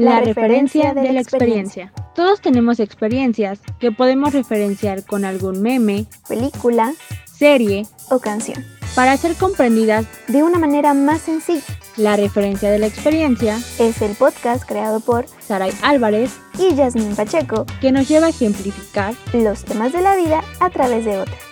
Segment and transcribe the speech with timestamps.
[0.00, 1.92] La, referencia de, la experiencia.
[2.14, 6.94] Todos tenemos experiencias que podemos referenciar con algún meme, película,
[7.26, 8.64] serie o canción.
[8.94, 11.62] Para ser comprendidas de una manera más sencilla.
[11.98, 17.66] La referencia de la experiencia es el podcast creado por Saray Álvarez y Yasmin Pacheco,
[17.82, 21.49] que nos lleva a ejemplificar los temas de la vida a través de otras.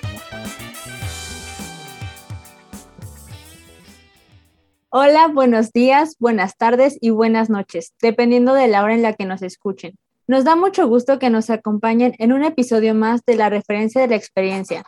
[4.91, 9.27] Hola, buenos días, buenas tardes y buenas noches, dependiendo de la hora en la que
[9.27, 9.99] nos escuchen.
[10.27, 14.09] Nos da mucho gusto que nos acompañen en un episodio más de la referencia de
[14.09, 14.85] la experiencia.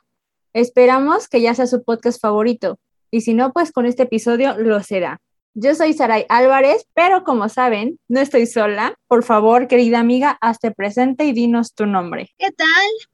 [0.54, 2.78] Esperamos que ya sea su podcast favorito
[3.10, 5.20] y si no, pues con este episodio lo será.
[5.54, 8.95] Yo soy Saray Álvarez, pero como saben, no estoy sola.
[9.09, 12.30] Por favor, querida amiga, hazte presente y dinos tu nombre.
[12.38, 12.68] ¿Qué tal?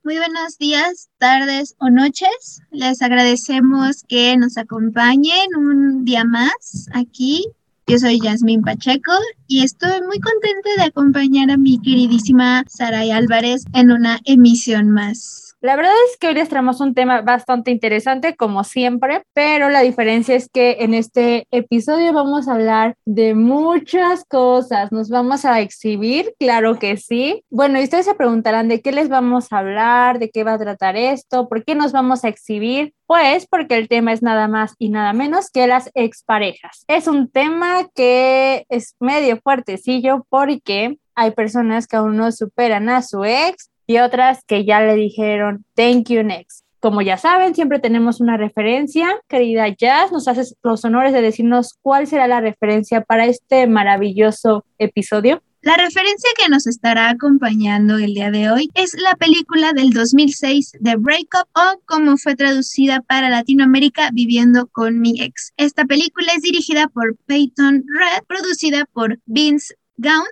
[0.05, 2.61] Muy buenos días, tardes o noches.
[2.71, 7.47] Les agradecemos que nos acompañen un día más aquí.
[7.87, 9.13] Yo soy Yasmín Pacheco
[9.47, 15.46] y estoy muy contenta de acompañar a mi queridísima Saray Álvarez en una emisión más.
[15.67, 19.81] La verdad es que hoy les traemos un tema bastante interesante, como siempre, pero la
[19.81, 24.93] diferencia es que en este episodio vamos a hablar de muchas cosas.
[24.93, 27.43] Nos vamos a exhibir, claro que sí.
[27.51, 30.59] Bueno, y ustedes se preguntarán de qué les vamos a hablar, de qué va a
[30.59, 32.95] tratar esto, por qué nos vamos a exhibir.
[33.09, 36.85] Pues porque el tema es nada más y nada menos que las exparejas.
[36.87, 43.03] Es un tema que es medio fuertecillo porque hay personas que aún no superan a
[43.03, 46.67] su ex y otras que ya le dijeron thank you next.
[46.81, 49.09] Como ya saben, siempre tenemos una referencia.
[49.29, 54.65] Querida Jazz, nos haces los honores de decirnos cuál será la referencia para este maravilloso
[54.79, 55.43] episodio.
[55.63, 60.75] La referencia que nos estará acompañando el día de hoy es la película del 2006
[60.79, 65.53] de Breakup o como fue traducida para Latinoamérica Viviendo con mi ex.
[65.57, 70.27] Esta película es dirigida por Peyton Red, producida por Vince Gaunt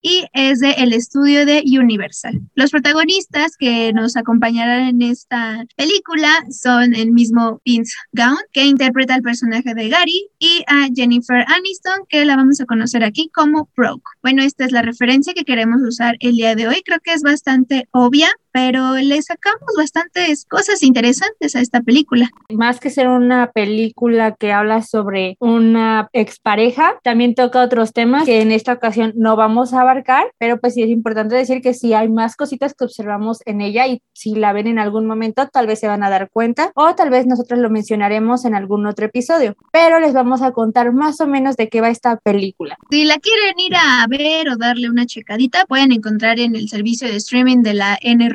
[0.00, 2.40] y es de el estudio de Universal.
[2.54, 9.14] Los protagonistas que nos acompañarán en esta película son el mismo Vince Gaunt, que interpreta
[9.14, 13.68] al personaje de Gary, y a Jennifer Aniston, que la vamos a conocer aquí como
[13.76, 14.08] Brooke.
[14.22, 16.82] Bueno, esta es la referencia que queremos usar el día de hoy.
[16.84, 18.28] Creo que es bastante obvia,
[18.60, 22.28] pero le sacamos bastantes cosas interesantes a esta película.
[22.50, 28.42] Más que ser una película que habla sobre una expareja, también toca otros temas que
[28.42, 31.94] en esta ocasión no vamos a abarcar, pero pues sí es importante decir que sí
[31.94, 35.68] hay más cositas que observamos en ella y si la ven en algún momento tal
[35.68, 39.06] vez se van a dar cuenta o tal vez nosotros lo mencionaremos en algún otro
[39.06, 42.76] episodio, pero les vamos a contar más o menos de qué va esta película.
[42.90, 47.06] Si la quieren ir a ver o darle una checadita, pueden encontrar en el servicio
[47.06, 48.28] de streaming de la N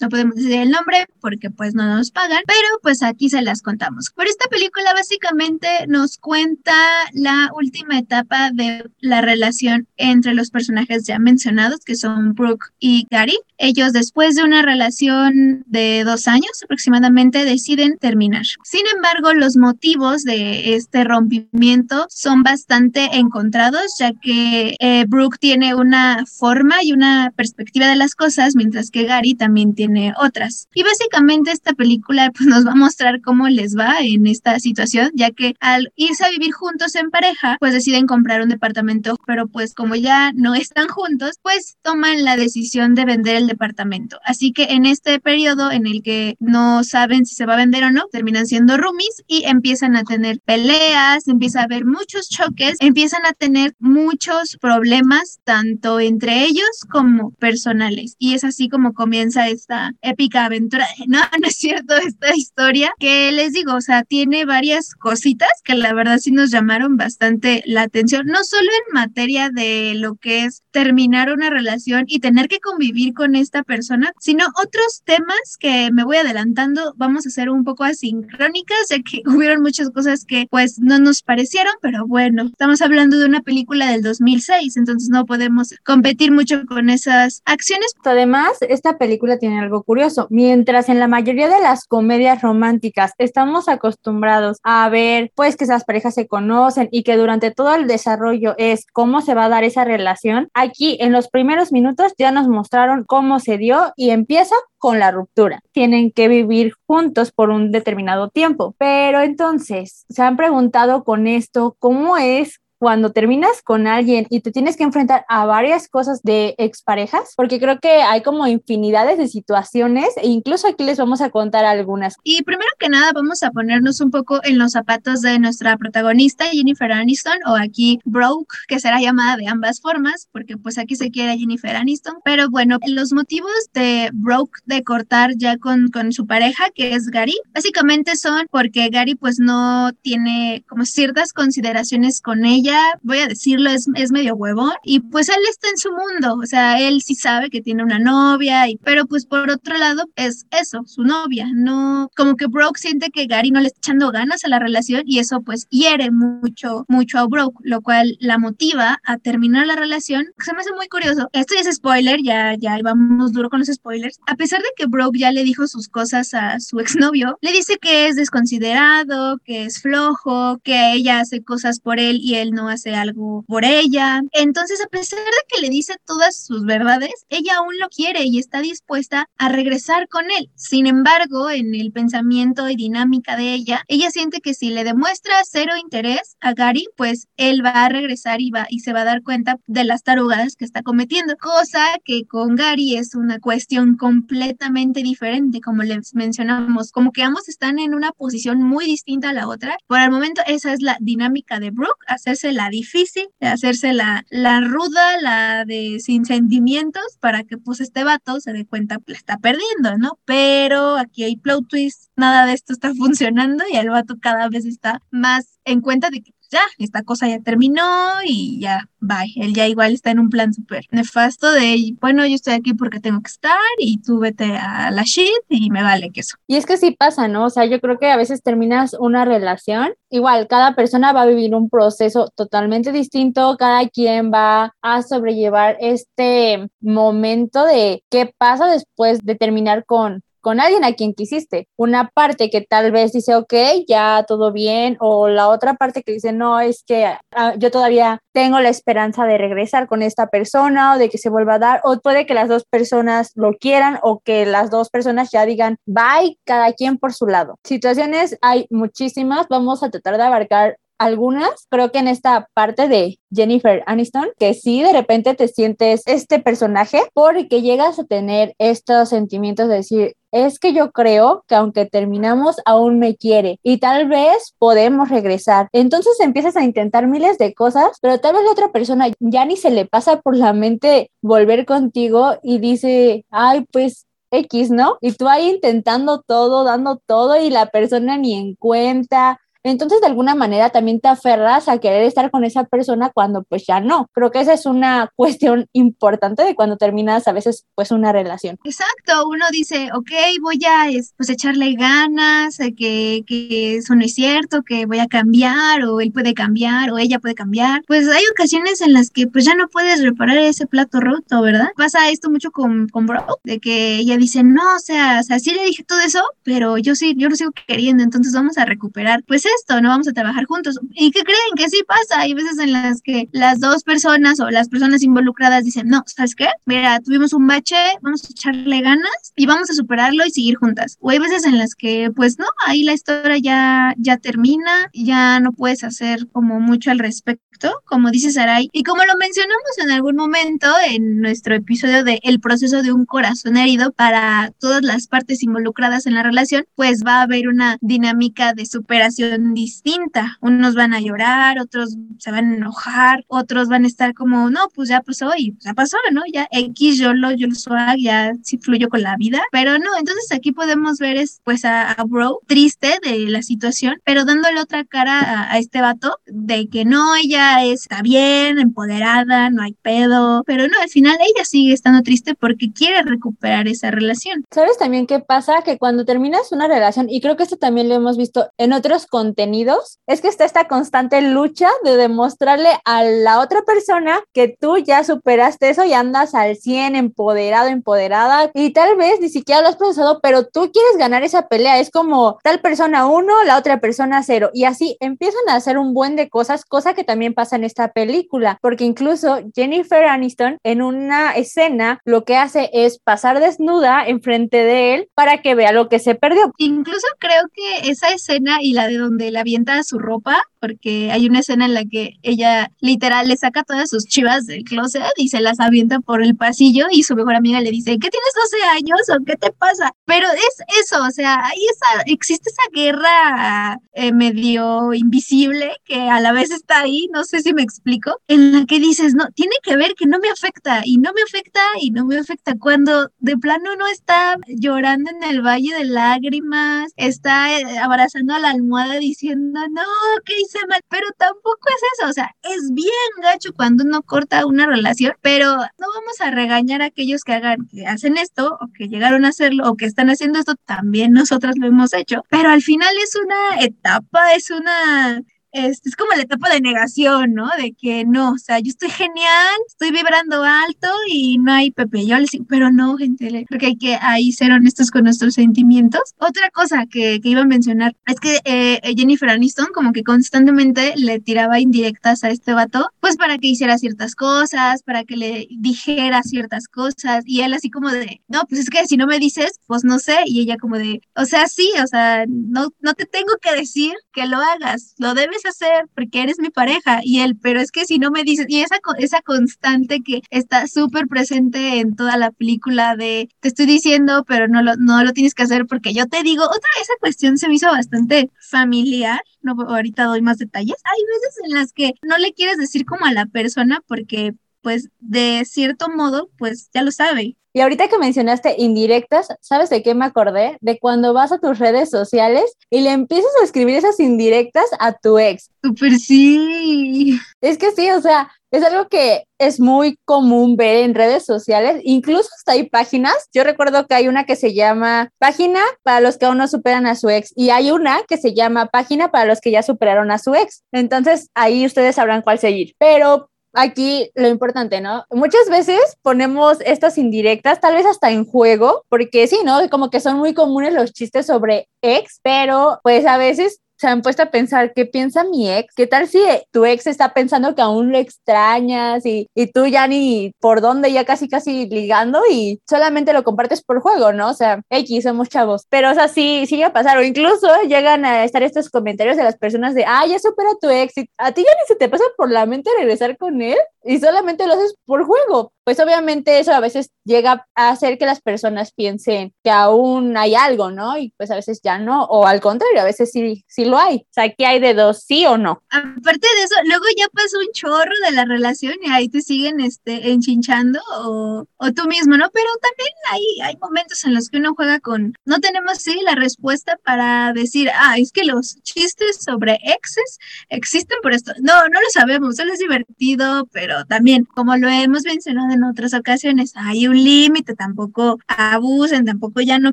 [0.00, 3.62] no podemos decir el nombre porque pues no nos pagan, pero pues aquí se las
[3.62, 4.10] contamos.
[4.10, 6.74] Por esta película básicamente nos cuenta
[7.12, 13.06] la última etapa de la relación entre los personajes ya mencionados, que son Brooke y
[13.10, 13.38] Gary.
[13.56, 18.44] Ellos después de una relación de dos años aproximadamente deciden terminar.
[18.64, 25.74] Sin embargo, los motivos de este rompimiento son bastante encontrados, ya que eh, Brooke tiene
[25.74, 29.34] una forma y una perspectiva de las cosas, mientras que Gary
[29.74, 30.68] tiene otras.
[30.74, 35.10] Y básicamente esta película pues, nos va a mostrar cómo les va en esta situación,
[35.14, 39.46] ya que al irse a vivir juntos en pareja, pues deciden comprar un departamento, pero
[39.48, 44.18] pues como ya no están juntos, pues toman la decisión de vender el departamento.
[44.24, 47.84] Así que en este periodo en el que no saben si se va a vender
[47.84, 52.76] o no, terminan siendo roomies y empiezan a tener peleas, empieza a haber muchos choques,
[52.80, 58.16] empiezan a tener muchos problemas tanto entre ellos como personales.
[58.18, 60.86] Y es así como comienza esta épica aventura.
[61.06, 65.74] No, no es cierto esta historia que les digo, o sea, tiene varias cositas que
[65.74, 70.44] la verdad sí nos llamaron bastante la atención, no solo en materia de lo que
[70.44, 75.90] es terminar una relación y tener que convivir con esta persona, sino otros temas que
[75.92, 80.46] me voy adelantando, vamos a ser un poco asincrónicas, ya que hubieron muchas cosas que
[80.50, 85.26] pues no nos parecieron, pero bueno, estamos hablando de una película del 2006, entonces no
[85.26, 87.92] podemos competir mucho con esas acciones.
[88.04, 90.26] Además, esta película tiene algo curioso.
[90.30, 95.84] Mientras en la mayoría de las comedias románticas estamos acostumbrados a ver pues que esas
[95.84, 99.64] parejas se conocen y que durante todo el desarrollo es cómo se va a dar
[99.64, 104.54] esa relación, aquí en los primeros minutos ya nos mostraron cómo se dio y empieza
[104.84, 105.60] con la ruptura.
[105.72, 108.74] Tienen que vivir juntos por un determinado tiempo.
[108.76, 114.52] Pero entonces, ¿se han preguntado con esto cómo es cuando terminas con alguien y te
[114.52, 119.26] tienes que enfrentar a varias cosas de exparejas, porque creo que hay como infinidades de
[119.26, 122.16] situaciones e incluso aquí les vamos a contar algunas.
[122.24, 126.44] Y primero que nada vamos a ponernos un poco en los zapatos de nuestra protagonista
[126.52, 131.10] Jennifer Aniston o aquí Broke, que será llamada de ambas formas, porque pues aquí se
[131.10, 136.26] quiere Jennifer Aniston, pero bueno, los motivos de Broke de cortar ya con, con su
[136.26, 142.44] pareja, que es Gary, básicamente son porque Gary pues no tiene como ciertas consideraciones con
[142.44, 146.38] ella, voy a decirlo, es, es medio huevón, y pues él está en su mundo,
[146.42, 150.46] o sea, él sí sabe que tiene una novia, pero pues por otro lado es
[150.50, 154.44] eso, su novia, no, como que Broke siente que Gary no le está echando ganas
[154.44, 159.00] a la relación y eso pues hiere mucho, mucho a Broke, lo cual la motiva
[159.04, 160.26] a terminar la relación.
[160.38, 163.68] Se me hace muy curioso, esto ya es spoiler, ya, ya vamos duro con los
[163.68, 167.52] spoilers, a pesar de que Broke ya le dijo sus cosas a su exnovio, le
[167.52, 172.52] dice que es desconsiderado, que es flojo, que ella hace cosas por él y él
[172.52, 174.22] no hace algo por ella.
[174.32, 178.38] Entonces, a pesar de que le dice todas sus verdades, ella aún lo quiere y
[178.38, 180.50] está dispuesta a regresar con él.
[180.54, 185.34] Sin embargo, en el pensamiento y dinámica de ella, ella siente que si le demuestra
[185.44, 189.04] cero interés a Gary, pues él va a regresar y va y se va a
[189.04, 193.96] dar cuenta de las tarugadas que está cometiendo, cosa que con Gary es una cuestión
[193.96, 199.32] completamente diferente, como les mencionamos, como que ambos están en una posición muy distinta a
[199.32, 199.76] la otra.
[199.86, 204.60] Por el momento esa es la dinámica de Brooke, hacerse la difícil, hacerse la, la
[204.60, 209.18] ruda, la de sin sentimientos, para que pues este vato se dé cuenta que la
[209.18, 210.18] está perdiendo, ¿no?
[210.24, 214.66] Pero aquí hay plot twist, nada de esto está funcionando y el vato cada vez
[214.66, 216.33] está más en cuenta de que
[216.78, 217.82] esta cosa ya terminó
[218.24, 219.32] y ya, bye.
[219.36, 223.00] Él ya igual está en un plan súper nefasto de, bueno, yo estoy aquí porque
[223.00, 226.36] tengo que estar y tú vete a la shit y me vale que eso.
[226.46, 227.46] Y es que sí pasa, ¿no?
[227.46, 231.26] O sea, yo creo que a veces terminas una relación, igual cada persona va a
[231.26, 238.66] vivir un proceso totalmente distinto, cada quien va a sobrellevar este momento de qué pasa
[238.66, 241.68] después de terminar con con alguien a quien quisiste.
[241.76, 243.54] Una parte que tal vez dice, ok,
[243.88, 248.20] ya todo bien, o la otra parte que dice, no, es que ah, yo todavía
[248.32, 251.80] tengo la esperanza de regresar con esta persona o de que se vuelva a dar,
[251.82, 255.78] o puede que las dos personas lo quieran o que las dos personas ya digan,
[255.86, 257.58] bye, cada quien por su lado.
[257.64, 263.18] Situaciones hay muchísimas, vamos a tratar de abarcar algunas, creo que en esta parte de
[263.32, 269.10] Jennifer Aniston, que sí de repente te sientes este personaje porque llegas a tener estos
[269.10, 274.08] sentimientos de decir, es que yo creo que aunque terminamos, aún me quiere y tal
[274.08, 275.68] vez podemos regresar.
[275.72, 279.56] Entonces empiezas a intentar miles de cosas, pero tal vez la otra persona ya ni
[279.56, 284.98] se le pasa por la mente volver contigo y dice, ay, pues X, ¿no?
[285.00, 290.06] Y tú ahí intentando todo, dando todo y la persona ni en cuenta entonces, de
[290.06, 294.08] alguna manera, también te aferras a querer estar con esa persona cuando pues ya no.
[294.12, 298.58] Creo que esa es una cuestión importante de cuando terminas a veces pues una relación.
[298.64, 300.10] Exacto, uno dice, ok,
[300.42, 300.84] voy a
[301.16, 306.12] pues echarle ganas, que, que eso no es cierto, que voy a cambiar o él
[306.12, 307.82] puede cambiar o ella puede cambiar.
[307.86, 311.68] Pues hay ocasiones en las que pues ya no puedes reparar ese plato roto, ¿verdad?
[311.76, 315.38] Pasa esto mucho con, con Bro, de que ella dice, no, o sea, o sea,
[315.38, 318.64] sí le dije todo eso, pero yo sí, yo lo sigo queriendo, entonces vamos a
[318.64, 319.22] recuperar.
[319.26, 320.78] Pues esto, no vamos a trabajar juntos.
[320.92, 321.38] ¿Y qué creen?
[321.56, 322.20] Que sí pasa.
[322.20, 326.34] Hay veces en las que las dos personas o las personas involucradas dicen, no, ¿sabes
[326.34, 326.48] qué?
[326.66, 330.96] Mira, tuvimos un bache, vamos a echarle ganas y vamos a superarlo y seguir juntas.
[331.00, 335.40] O hay veces en las que, pues no, ahí la historia ya, ya termina, ya
[335.40, 337.44] no puedes hacer como mucho al respecto
[337.84, 342.40] como dice Sarai, y como lo mencionamos en algún momento en nuestro episodio de El
[342.40, 347.18] proceso de un corazón herido para todas las partes involucradas en la relación, pues va
[347.18, 350.38] a haber una dinámica de superación distinta.
[350.40, 354.68] Unos van a llorar, otros se van a enojar, otros van a estar como, no,
[354.74, 356.22] pues ya pasó y ya pasó, ¿no?
[356.32, 359.90] Ya X, yo lo, yo lo soy, ya sí fluyo con la vida, pero no,
[359.98, 364.84] entonces aquí podemos ver es, pues a, Bro triste de la situación, pero dándole otra
[364.84, 370.42] cara a, a este vato de que no, ella está bien, empoderada, no hay pedo,
[370.44, 374.44] pero no, al final ella sigue estando triste porque quiere recuperar esa relación.
[374.50, 375.62] ¿Sabes también qué pasa?
[375.64, 379.06] Que cuando terminas una relación, y creo que esto también lo hemos visto en otros
[379.34, 384.78] contenidos, es que está esta constante lucha de demostrarle a la otra persona que tú
[384.78, 389.68] ya superaste eso y andas al 100 empoderado, empoderada, y tal vez ni siquiera lo
[389.68, 391.80] has procesado, pero tú quieres ganar esa pelea.
[391.80, 395.94] Es como tal persona uno, la otra persona cero, y así empiezan a hacer un
[395.94, 400.80] buen de cosas, cosa que también pasa en esta película, porque incluso Jennifer Aniston en
[400.80, 405.88] una escena lo que hace es pasar desnuda enfrente de él para que vea lo
[405.88, 406.52] que se perdió.
[406.58, 411.12] Incluso creo que esa escena y la de donde donde le avienta su ropa, porque
[411.12, 415.02] hay una escena en la que ella literal le saca todas sus chivas del closet
[415.16, 418.32] y se las avienta por el pasillo y su mejor amiga le dice, ¿qué tienes
[418.50, 419.92] 12 años o qué te pasa?
[420.06, 426.20] Pero es eso, o sea, ahí esa, existe esa guerra eh, medio invisible que a
[426.20, 429.56] la vez está ahí, no sé si me explico, en la que dices, no, tiene
[429.62, 433.10] que ver que no me afecta y no me afecta y no me afecta cuando
[433.18, 438.50] de plano no está llorando en el valle de lágrimas, está eh, abrazando a la
[438.50, 439.82] almohada diciendo, no,
[440.24, 440.80] ¿qué hice mal?
[440.88, 442.90] Pero tampoco es eso, o sea, es bien
[443.22, 447.68] gacho cuando uno corta una relación, pero no vamos a regañar a aquellos que hagan,
[447.70, 451.56] que hacen esto o que llegaron a hacerlo o que están haciendo esto, también nosotras
[451.58, 455.22] lo hemos hecho, pero al final es una etapa, es una
[455.54, 457.48] es, como la etapa de negación, ¿no?
[457.56, 462.06] De que no, o sea, yo estoy genial, estoy vibrando alto y no hay Pepe.
[462.06, 465.34] Yo les digo, pero no, gente, creo que hay que ahí ser honestos con nuestros
[465.34, 466.14] sentimientos.
[466.18, 470.94] Otra cosa que, que iba a mencionar es que eh, Jennifer Aniston como que constantemente
[470.96, 475.46] le tiraba indirectas a este vato, pues para que hiciera ciertas cosas, para que le
[475.50, 479.20] dijera ciertas cosas y él así como de, no, pues es que si no me
[479.20, 482.94] dices, pues no sé, y ella como de, o sea, sí, o sea, no, no
[482.94, 487.20] te tengo que decir que lo hagas, lo debes hacer porque eres mi pareja y
[487.20, 491.06] él, pero es que si no me dices, y esa, esa constante que está súper
[491.06, 495.34] presente en toda la película de te estoy diciendo, pero no lo, no lo tienes
[495.34, 499.54] que hacer porque yo te digo, otra esa cuestión se me hizo bastante familiar, no
[499.68, 500.76] ahorita doy más detalles.
[500.84, 504.34] Hay veces en las que no le quieres decir como a la persona porque
[504.64, 507.36] pues de cierto modo, pues ya lo sabe.
[507.56, 510.58] Y ahorita que mencionaste indirectas, ¿sabes de qué me acordé?
[510.60, 514.92] De cuando vas a tus redes sociales y le empiezas a escribir esas indirectas a
[514.92, 515.50] tu ex.
[515.62, 517.16] Super sí.
[517.40, 521.80] Es que sí, o sea, es algo que es muy común ver en redes sociales,
[521.84, 523.28] incluso hasta hay páginas.
[523.32, 526.86] Yo recuerdo que hay una que se llama Página para los que aún no superan
[526.86, 530.10] a su ex y hay una que se llama Página para los que ya superaron
[530.10, 530.64] a su ex.
[530.72, 532.74] Entonces ahí ustedes sabrán cuál seguir.
[532.78, 535.04] Pero aquí lo importante, ¿no?
[535.10, 539.68] Muchas veces ponemos estas indirectas, tal vez hasta en juego, porque sí, ¿no?
[539.70, 544.02] Como que son muy comunes los chistes sobre ex, pero pues a veces se han
[544.02, 545.74] puesto a pensar, ¿qué piensa mi ex?
[545.74, 546.20] ¿Qué tal si
[546.52, 550.92] tu ex está pensando que aún lo extrañas y, y tú ya ni por dónde,
[550.92, 554.30] ya casi casi ligando y solamente lo compartes por juego, ¿no?
[554.30, 555.66] O sea, X, somos chavos.
[555.68, 556.98] Pero, o sea, sí, sí a pasar.
[556.98, 560.68] O incluso llegan a estar estos comentarios de las personas de, ah, ya supera tu
[560.68, 560.96] ex.
[560.98, 563.98] Y a ti ya ni se te pasa por la mente regresar con él y
[563.98, 565.52] solamente lo haces por juego.
[565.64, 570.34] Pues obviamente eso a veces llega a hacer que las personas piensen que aún hay
[570.34, 570.96] algo, ¿no?
[570.98, 573.96] Y pues a veces ya no, o al contrario, a veces sí, sí lo hay.
[573.96, 575.62] O sea, ¿qué hay de dos, sí o no?
[575.70, 579.60] Aparte de eso, luego ya pasó un chorro de la relación y ahí te siguen
[579.60, 582.28] este, enchinchando o, o tú mismo, ¿no?
[582.32, 586.14] Pero también hay, hay momentos en los que uno juega con, no tenemos sí la
[586.14, 590.18] respuesta para decir, ah, es que los chistes sobre exes
[590.48, 591.32] existen por esto.
[591.40, 595.94] No, no lo sabemos, solo es divertido, pero también, como lo hemos mencionado en otras
[595.94, 599.72] ocasiones, hay un límite, tampoco abusen, tampoco ya no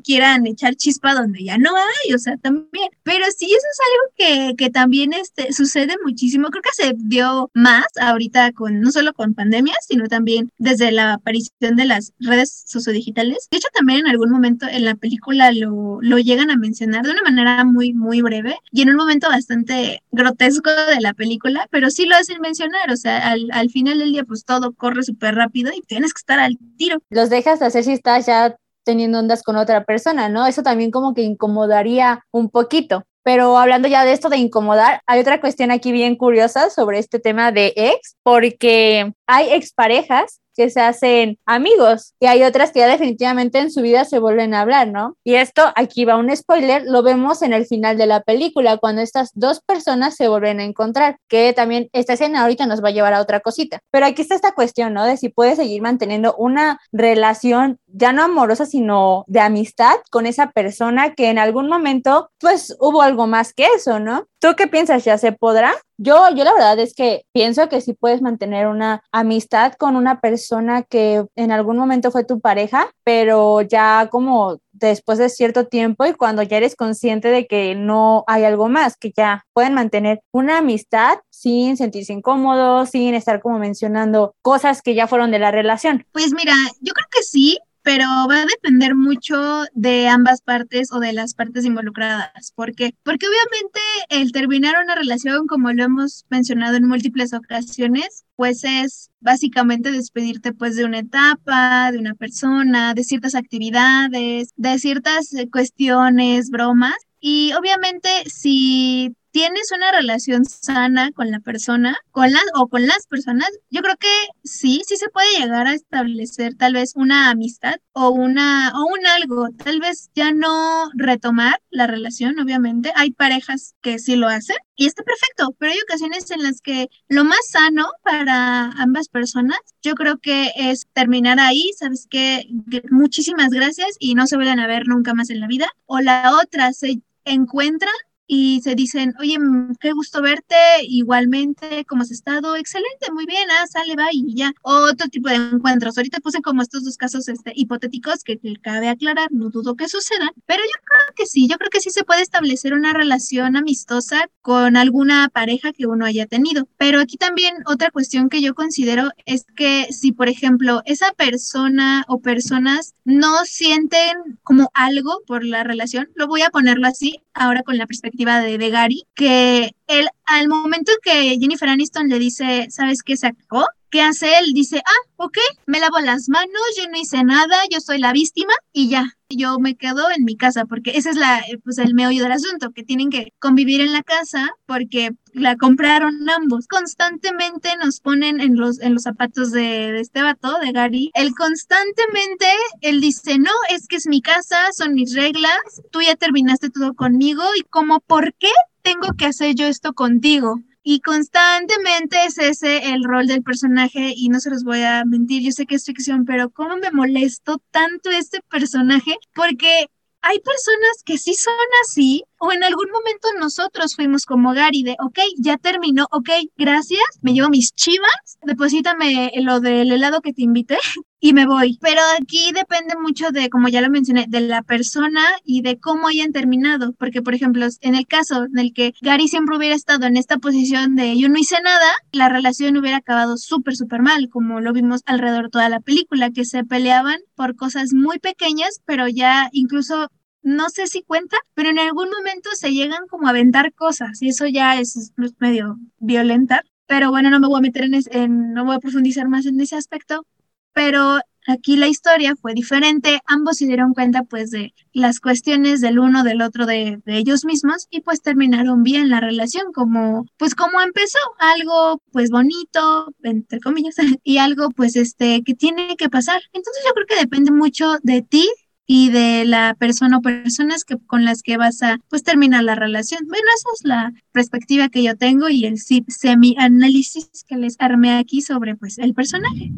[0.00, 2.88] quieran echar chispa donde ya no hay, o sea, también.
[3.02, 6.48] Pero sí, eso es algo que, que también este, sucede muchísimo.
[6.48, 11.14] Creo que se dio más ahorita con, no solo con pandemias, sino también desde la
[11.14, 13.48] aparición de las redes sociodigitales.
[13.50, 17.10] De hecho, también en algún momento en la película lo, lo llegan a mencionar de
[17.10, 21.90] una manera muy, muy breve y en un momento bastante grotesco de la película, pero
[21.90, 25.34] sí lo hacen mencionar, o sea, al, al final del día pues todo corre súper
[25.34, 26.98] rápido y tienes que estar al tiro.
[27.10, 30.46] Los dejas de hacer si estás ya teniendo ondas con otra persona, ¿no?
[30.46, 33.04] Eso también como que incomodaría un poquito.
[33.24, 37.20] Pero hablando ya de esto de incomodar, hay otra cuestión aquí bien curiosa sobre este
[37.20, 42.88] tema de ex, porque hay exparejas que se hacen amigos y hay otras que ya
[42.88, 45.16] definitivamente en su vida se vuelven a hablar, ¿no?
[45.24, 49.02] Y esto, aquí va un spoiler, lo vemos en el final de la película, cuando
[49.02, 52.92] estas dos personas se vuelven a encontrar, que también esta escena ahorita nos va a
[52.92, 53.80] llevar a otra cosita.
[53.90, 55.04] Pero aquí está esta cuestión, ¿no?
[55.04, 60.50] De si puedes seguir manteniendo una relación ya no amorosa, sino de amistad con esa
[60.50, 64.26] persona que en algún momento, pues hubo algo más que eso, ¿no?
[64.40, 65.04] ¿Tú qué piensas?
[65.04, 65.74] ¿Ya se podrá?
[65.98, 70.20] Yo, yo la verdad es que pienso que sí puedes mantener una amistad con una
[70.20, 76.04] persona que en algún momento fue tu pareja, pero ya como después de cierto tiempo
[76.04, 80.22] y cuando ya eres consciente de que no hay algo más, que ya pueden mantener
[80.32, 85.52] una amistad sin sentirse incómodos, sin estar como mencionando cosas que ya fueron de la
[85.52, 86.04] relación.
[86.12, 91.00] Pues mira, yo creo que sí, pero va a depender mucho de ambas partes o
[91.00, 92.52] de las partes involucradas.
[92.54, 92.94] ¿Por qué?
[93.02, 99.10] Porque obviamente el terminar una relación, como lo hemos mencionado en múltiples ocasiones, pues es
[99.20, 105.48] básicamente despedirte pues de una etapa, de una persona, de ciertas actividades, de ciertas eh,
[105.50, 106.96] cuestiones, bromas.
[107.20, 113.06] Y obviamente si tienes una relación sana con la persona, con las o con las
[113.06, 114.08] personas, yo creo que
[114.44, 119.06] sí, sí se puede llegar a establecer tal vez una amistad o una o un
[119.06, 122.92] algo, tal vez ya no retomar la relación, obviamente.
[122.94, 126.88] Hay parejas que sí lo hacen y está perfecto, pero hay ocasiones en las que
[127.08, 132.46] lo más sano para ambas personas, yo creo que es terminar ahí, sabes que
[132.90, 135.68] muchísimas gracias y no se vuelven a ver nunca más en la vida.
[135.86, 137.90] O la otra se encuentra
[138.26, 142.56] y se dicen, oye, mm, qué gusto verte, igualmente, ¿cómo has estado?
[142.56, 144.52] Excelente, muy bien, ah, sale, va y ya.
[144.62, 145.98] Otro tipo de encuentros.
[145.98, 149.88] Ahorita puse como estos dos casos este, hipotéticos que, que cabe aclarar, no dudo que
[149.88, 153.56] sucedan, pero yo creo que sí, yo creo que sí se puede establecer una relación
[153.56, 156.68] amistosa con alguna pareja que uno haya tenido.
[156.78, 162.04] Pero aquí también otra cuestión que yo considero es que si, por ejemplo, esa persona
[162.08, 167.62] o personas no sienten como algo por la relación, lo voy a ponerlo así, ahora
[167.62, 172.66] con la perspectiva de, de Gary, que él, al momento que Jennifer Aniston le dice,
[172.70, 173.66] ¿sabes qué se acabó?
[173.90, 174.54] ¿Qué hace él?
[174.54, 178.54] Dice, ah, ok, me lavo las manos, yo no hice nada, yo soy la víctima
[178.72, 182.22] y ya, yo me quedo en mi casa, porque ese es la, pues el meollo
[182.22, 186.66] del asunto, que tienen que convivir en la casa porque la compraron ambos.
[186.66, 191.10] Constantemente nos ponen en los, en los zapatos de, de este vato, de Gary.
[191.14, 192.46] Él constantemente,
[192.80, 196.94] él dice, no, es que es mi casa, son mis reglas, tú ya terminaste todo
[196.94, 198.50] conmigo y como, ¿por qué
[198.82, 200.60] tengo que hacer yo esto contigo?
[200.84, 205.42] Y constantemente es ese el rol del personaje y no se los voy a mentir,
[205.42, 209.86] yo sé que es ficción, pero cómo me molesto tanto este personaje porque
[210.22, 214.96] hay personas que sí son así o en algún momento nosotros fuimos como Gary de,
[214.98, 220.42] ok, ya terminó, ok, gracias, me llevo mis chivas, deposítame lo del helado que te
[220.42, 220.76] invité
[221.20, 221.78] y me voy.
[221.80, 226.08] Pero aquí depende mucho de, como ya lo mencioné, de la persona y de cómo
[226.08, 226.94] hayan terminado.
[226.98, 230.38] Porque, por ejemplo, en el caso en el que Gary siempre hubiera estado en esta
[230.38, 234.72] posición de yo no hice nada, la relación hubiera acabado súper, súper mal, como lo
[234.72, 239.48] vimos alrededor de toda la película, que se peleaban por cosas muy pequeñas, pero ya
[239.52, 240.08] incluso
[240.42, 244.28] no sé si cuenta, pero en algún momento se llegan como a aventar cosas y
[244.28, 246.62] eso ya es, medio violenta.
[246.86, 249.76] Pero bueno, no me voy a meter en, no voy a profundizar más en ese
[249.76, 250.26] aspecto,
[250.72, 255.98] pero aquí la historia fue diferente, ambos se dieron cuenta pues de las cuestiones del
[255.98, 260.54] uno del otro de, de, ellos mismos y pues terminaron bien la relación como pues
[260.54, 266.40] como empezó algo pues bonito entre comillas y algo pues este que tiene que pasar
[266.52, 268.48] entonces yo creo que depende mucho de ti
[268.86, 272.74] y de la persona o personas que, con las que vas a pues terminar la
[272.74, 273.26] relación.
[273.26, 278.40] Bueno, esa es la perspectiva que yo tengo y el semi-análisis que les armé aquí
[278.42, 279.70] sobre pues el personaje.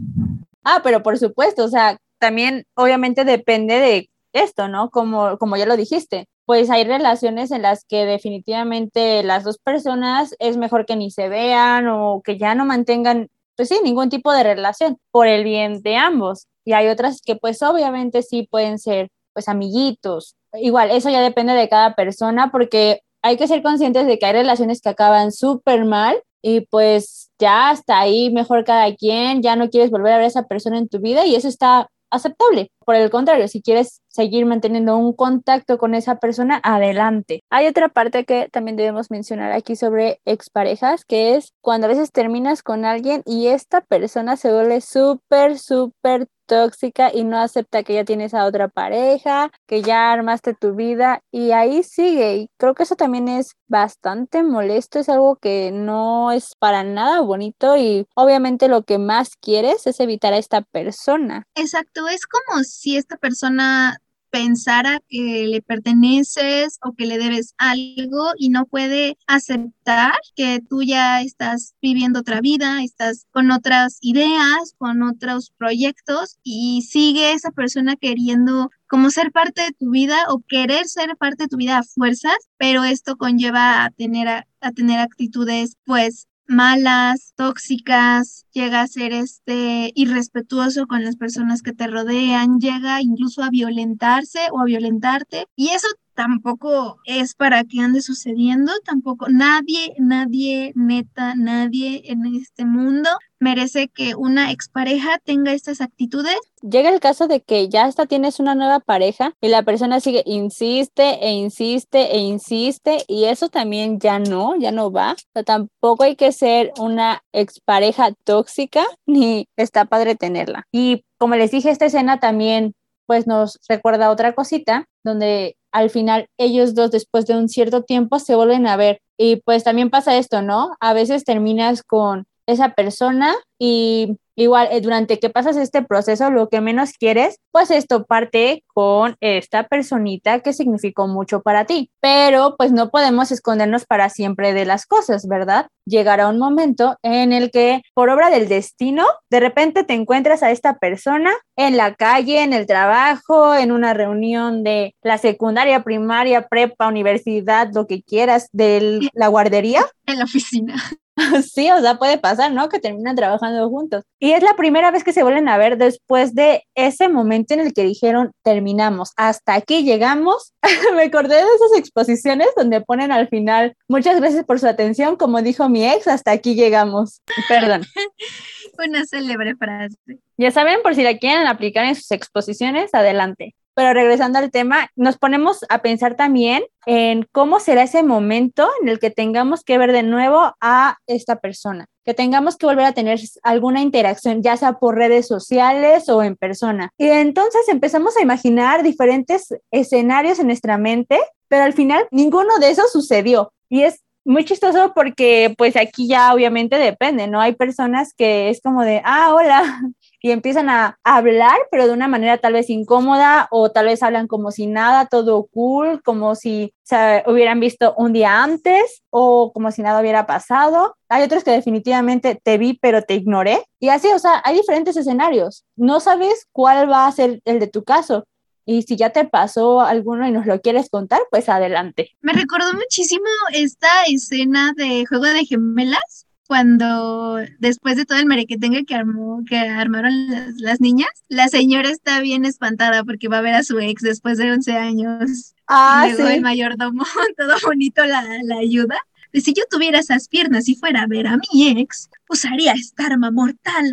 [0.65, 4.91] Ah, pero por supuesto, o sea, también obviamente depende de esto, ¿no?
[4.91, 10.35] Como, como ya lo dijiste, pues hay relaciones en las que definitivamente las dos personas
[10.39, 14.33] es mejor que ni se vean o que ya no mantengan, pues sí, ningún tipo
[14.33, 16.49] de relación por el bien de ambos.
[16.65, 20.37] Y hay otras que pues obviamente sí pueden ser pues amiguitos.
[20.55, 24.33] Igual, eso ya depende de cada persona porque hay que ser conscientes de que hay
[24.33, 29.71] relaciones que acaban súper mal y pues ya hasta ahí mejor cada quien, ya no
[29.71, 32.71] quieres volver a ver a esa persona en tu vida y eso está aceptable.
[32.85, 37.43] Por el contrario, si quieres seguir manteniendo un contacto con esa persona, adelante.
[37.51, 42.13] Hay otra parte que también debemos mencionar aquí sobre exparejas, que es cuando a veces
[42.13, 47.95] terminas con alguien y esta persona se vuelve súper, súper tóxica y no acepta que
[47.95, 52.37] ya tienes a otra pareja, que ya armaste tu vida y ahí sigue.
[52.37, 57.21] Y creo que eso también es bastante molesto, es algo que no es para nada
[57.21, 61.45] bonito y obviamente lo que más quieres es evitar a esta persona.
[61.55, 63.99] Exacto, es como si esta persona
[64.35, 70.83] pensara que le perteneces o que le debes algo y no puede aceptar que tú
[70.83, 77.53] ya estás viviendo otra vida, estás con otras ideas, con otros proyectos y sigue esa
[77.53, 81.79] persona queriendo como ser parte de tu vida o querer ser parte de tu vida
[81.79, 88.81] a fuerzas, pero esto conlleva a tener, a, a tener actitudes pues malas, tóxicas, llega
[88.81, 94.61] a ser este irrespetuoso con las personas que te rodean, llega incluso a violentarse o
[94.61, 102.03] a violentarte y eso tampoco es para que ande sucediendo, tampoco nadie, nadie, neta, nadie
[102.07, 106.37] en este mundo merece que una expareja tenga estas actitudes.
[106.63, 110.23] Llega el caso de que ya hasta tienes una nueva pareja y la persona sigue,
[110.25, 115.15] insiste e insiste e insiste y eso también ya no, ya no va.
[115.45, 120.67] Tampoco hay que ser una expareja tóxica ni está padre tenerla.
[120.73, 122.75] Y como les dije, esta escena también
[123.07, 128.19] pues nos recuerda otra cosita donde al final ellos dos después de un cierto tiempo
[128.21, 130.75] se vuelven a ver Y pues también pasa esto, ¿no?
[130.81, 136.49] A veces terminas con esa persona y igual eh, durante que pasas este proceso lo
[136.49, 141.91] que menos quieres pues esto parte con esta personita que significó mucho para ti.
[142.01, 147.33] Pero pues no podemos escondernos para siempre de las cosas verdad llegará un momento en
[147.33, 151.95] el que por obra del destino de repente te encuentras a esta persona en la
[151.95, 158.03] calle en el trabajo en una reunión de la secundaria primaria prepa universidad lo que
[158.03, 159.85] quieras de la guardería.
[160.07, 160.75] En la oficina
[161.51, 162.69] Sí, o sea, puede pasar, ¿no?
[162.69, 164.05] Que terminan trabajando juntos.
[164.19, 167.61] Y es la primera vez que se vuelven a ver después de ese momento en
[167.61, 170.53] el que dijeron, terminamos, hasta aquí llegamos.
[170.97, 175.43] Me acordé de esas exposiciones donde ponen al final, muchas gracias por su atención, como
[175.43, 177.23] dijo mi ex, hasta aquí llegamos.
[177.49, 177.83] Perdón.
[178.79, 179.97] Una célebre frase.
[180.37, 183.55] Ya saben, por si la quieren aplicar en sus exposiciones, adelante.
[183.75, 188.89] Pero regresando al tema, nos ponemos a pensar también en cómo será ese momento en
[188.89, 192.93] el que tengamos que ver de nuevo a esta persona, que tengamos que volver a
[192.93, 196.91] tener alguna interacción, ya sea por redes sociales o en persona.
[196.99, 202.71] Y entonces empezamos a imaginar diferentes escenarios en nuestra mente, pero al final ninguno de
[202.71, 203.53] esos sucedió.
[203.69, 207.41] Y es muy chistoso porque pues aquí ya obviamente depende, ¿no?
[207.41, 209.81] Hay personas que es como de, ah, hola,
[210.25, 214.27] y empiezan a hablar, pero de una manera tal vez incómoda o tal vez hablan
[214.27, 219.71] como si nada, todo cool, como si se hubieran visto un día antes o como
[219.71, 220.97] si nada hubiera pasado.
[221.11, 223.67] Hay otros que definitivamente te vi, pero te ignoré.
[223.79, 225.67] Y así, o sea, hay diferentes escenarios.
[225.77, 228.25] No sabes cuál va a ser el de tu caso.
[228.65, 232.13] Y si ya te pasó alguno y nos lo quieres contar, pues adelante.
[232.23, 238.85] Me recordó muchísimo esta escena de Juego de Gemelas, cuando después de todo el merequetengue
[238.85, 240.13] que armó, que armaron
[240.59, 244.39] las, niñas, la señora está bien espantada porque va a ver a su ex después
[244.39, 245.55] de 11 años.
[245.67, 247.05] Ah, y luego el mayordomo,
[247.37, 248.99] todo bonito, la, la ayuda.
[249.33, 253.07] Y si yo tuviera esas piernas y fuera a ver a mi ex, usaría esta
[253.07, 253.93] arma mortal.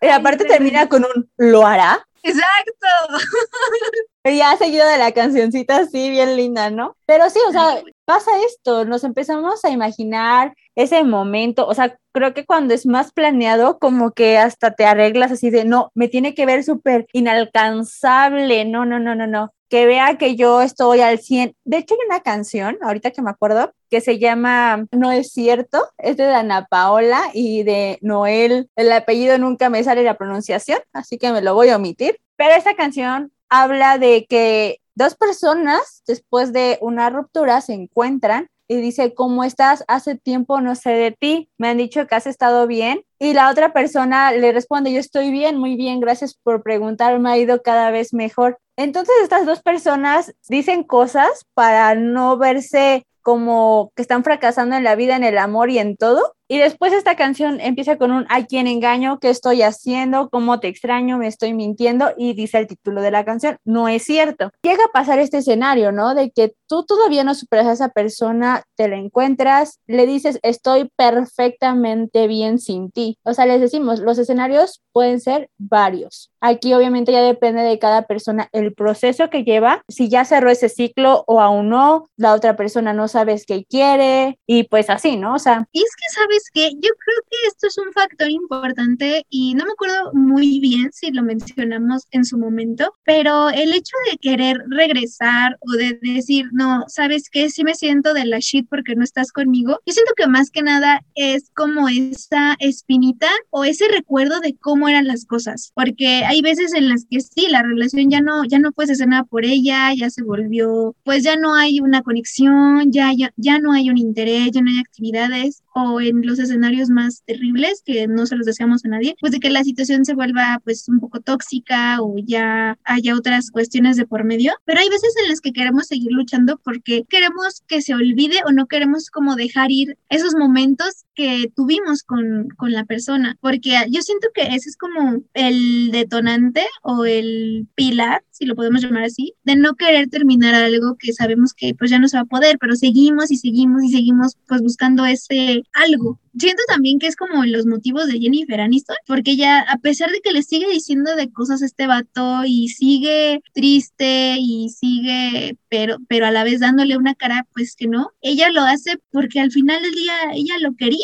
[0.00, 2.06] Y aparte termina con un ¿lo hará?
[2.22, 2.86] Exacto.
[4.22, 6.94] Ya ha seguido de la cancioncita así, bien linda, ¿no?
[7.06, 12.34] Pero sí, o sea, pasa esto, nos empezamos a imaginar ese momento, o sea, creo
[12.34, 16.34] que cuando es más planeado, como que hasta te arreglas así de, no, me tiene
[16.34, 21.20] que ver súper inalcanzable, no, no, no, no, no, que vea que yo estoy al
[21.20, 21.54] 100.
[21.62, 25.86] De hecho, hay una canción, ahorita que me acuerdo, que se llama No es cierto,
[25.96, 31.16] es de Ana Paola y de Noel, el apellido nunca me sale la pronunciación, así
[31.16, 36.52] que me lo voy a omitir, pero esa canción habla de que dos personas después
[36.52, 39.82] de una ruptura se encuentran y dice, ¿cómo estás?
[39.88, 43.02] Hace tiempo no sé de ti, me han dicho que has estado bien.
[43.18, 47.30] Y la otra persona le responde, yo estoy bien, muy bien, gracias por preguntar, me
[47.30, 48.58] ha ido cada vez mejor.
[48.76, 54.96] Entonces estas dos personas dicen cosas para no verse como que están fracasando en la
[54.96, 56.34] vida, en el amor y en todo.
[56.52, 59.20] Y después esta canción empieza con un ¿a quién engaño?
[59.20, 60.30] ¿Qué estoy haciendo?
[60.30, 61.16] ¿Cómo te extraño?
[61.16, 62.10] ¿Me estoy mintiendo?
[62.16, 64.50] Y dice el título de la canción, no es cierto.
[64.60, 66.12] Llega a pasar este escenario, ¿no?
[66.12, 70.90] De que tú todavía no superas a esa persona, te la encuentras, le dices, estoy
[70.96, 73.16] perfectamente bien sin ti.
[73.22, 76.32] O sea, les decimos, los escenarios pueden ser varios.
[76.40, 80.68] Aquí obviamente ya depende de cada persona el proceso que lleva, si ya cerró ese
[80.68, 85.34] ciclo o aún no, la otra persona no sabes qué quiere y pues así, ¿no?
[85.34, 85.68] O sea...
[85.70, 89.64] Y es que sabes que yo creo que esto es un factor importante y no
[89.64, 94.58] me acuerdo muy bien si lo mencionamos en su momento, pero el hecho de querer
[94.68, 99.04] regresar o de decir, no, sabes qué, sí me siento de la shit porque no
[99.04, 104.40] estás conmigo, yo siento que más que nada es como esa espinita o ese recuerdo
[104.40, 108.20] de cómo eran las cosas, porque hay veces en las que sí, la relación ya
[108.20, 111.80] no, ya no puedes hacer nada por ella, ya se volvió, pues ya no hay
[111.80, 116.26] una conexión, ya, ya, ya no hay un interés, ya no hay actividades o en
[116.26, 119.64] los escenarios más terribles que no se los deseamos a nadie, pues de que la
[119.64, 124.52] situación se vuelva pues un poco tóxica o ya haya otras cuestiones de por medio,
[124.64, 128.52] pero hay veces en las que queremos seguir luchando porque queremos que se olvide o
[128.52, 134.02] no queremos como dejar ir esos momentos que tuvimos con, con la persona, porque yo
[134.02, 139.34] siento que ese es como el detonante o el pilar, si lo podemos llamar así,
[139.44, 142.56] de no querer terminar algo que sabemos que pues ya no se va a poder,
[142.58, 147.44] pero seguimos y seguimos y seguimos pues buscando ese algo siento también que es como
[147.44, 151.30] los motivos de Jennifer Aniston, porque ella, a pesar de que le sigue diciendo de
[151.30, 156.96] cosas a este vato y sigue triste y sigue, pero, pero a la vez dándole
[156.96, 160.74] una cara, pues que no, ella lo hace porque al final del día ella lo
[160.76, 160.98] quería,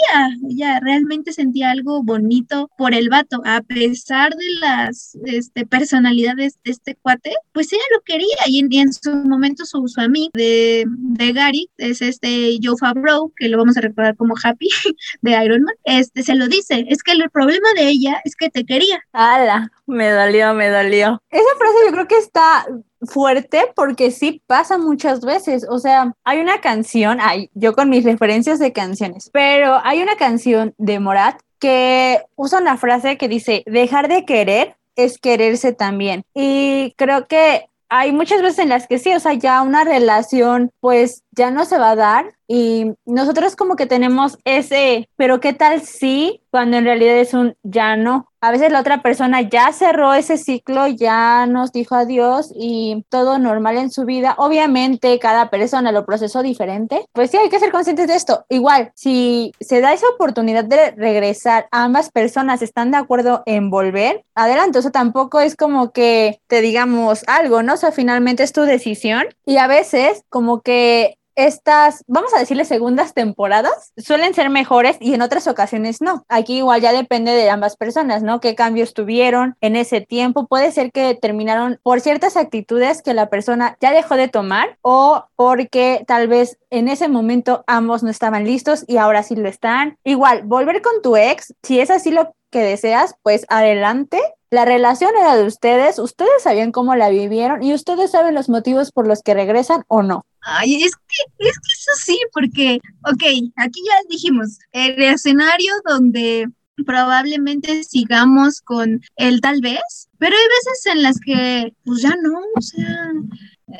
[0.49, 6.71] ella realmente sentía algo bonito por el vato, a pesar de las este, personalidades de
[6.73, 8.27] este cuate, pues ella lo quería.
[8.47, 13.49] Y en, su momento su, su amigo de, de Gary es este Joe Favreau, que
[13.49, 14.69] lo vamos a recordar como Happy
[15.23, 18.51] de Iron Man, este se lo dice, es que el problema de ella es que
[18.51, 19.03] te quería.
[19.13, 19.71] ¡Hala!
[19.87, 21.23] Me dolió, me dolió.
[21.31, 22.67] Esa frase yo creo que está
[23.03, 25.67] fuerte porque sí pasa muchas veces.
[25.69, 30.17] O sea, hay una canción, hay, yo con mis referencias de canciones, pero hay una
[30.17, 36.25] canción de Morat que usa una frase que dice, dejar de querer es quererse también.
[36.35, 40.73] Y creo que hay muchas veces en las que sí, o sea, ya una relación
[40.81, 45.53] pues ya no se va a dar y nosotros como que tenemos ese, pero ¿qué
[45.53, 48.29] tal si cuando en realidad es un ya no?
[48.41, 53.39] A veces la otra persona ya cerró ese ciclo, ya nos dijo adiós y todo
[53.39, 54.37] normal en su vida.
[54.39, 57.05] Obviamente cada persona lo procesó diferente.
[57.13, 58.45] Pues sí, hay que ser conscientes de esto.
[58.49, 64.25] Igual, si se da esa oportunidad de regresar, ambas personas están de acuerdo en volver,
[64.37, 64.79] adelante.
[64.79, 67.75] O sea, tampoco es como que te digamos algo, ¿no?
[67.75, 72.65] O sea, finalmente es tu decisión y a veces como que estas, vamos a decirle
[72.65, 76.25] segundas temporadas, suelen ser mejores y en otras ocasiones no.
[76.29, 78.41] Aquí igual ya depende de ambas personas, ¿no?
[78.41, 80.47] ¿Qué cambios tuvieron en ese tiempo?
[80.47, 85.25] Puede ser que terminaron por ciertas actitudes que la persona ya dejó de tomar o
[85.37, 89.99] porque tal vez en ese momento ambos no estaban listos y ahora sí lo están.
[90.05, 94.21] Igual, volver con tu ex, si es así lo que deseas, pues adelante.
[94.51, 98.93] La relación era de ustedes, ustedes sabían cómo la vivieron y ustedes saben los motivos
[98.93, 100.25] por los que regresan o no.
[100.41, 106.47] Ay, es que, es que eso sí, porque, ok, aquí ya dijimos, el escenario donde
[106.85, 112.39] probablemente sigamos con el tal vez, pero hay veces en las que, pues ya no,
[112.55, 113.13] o sea,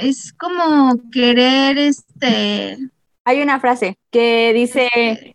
[0.01, 2.79] es como querer, este...
[3.29, 4.89] Hay una frase que dice,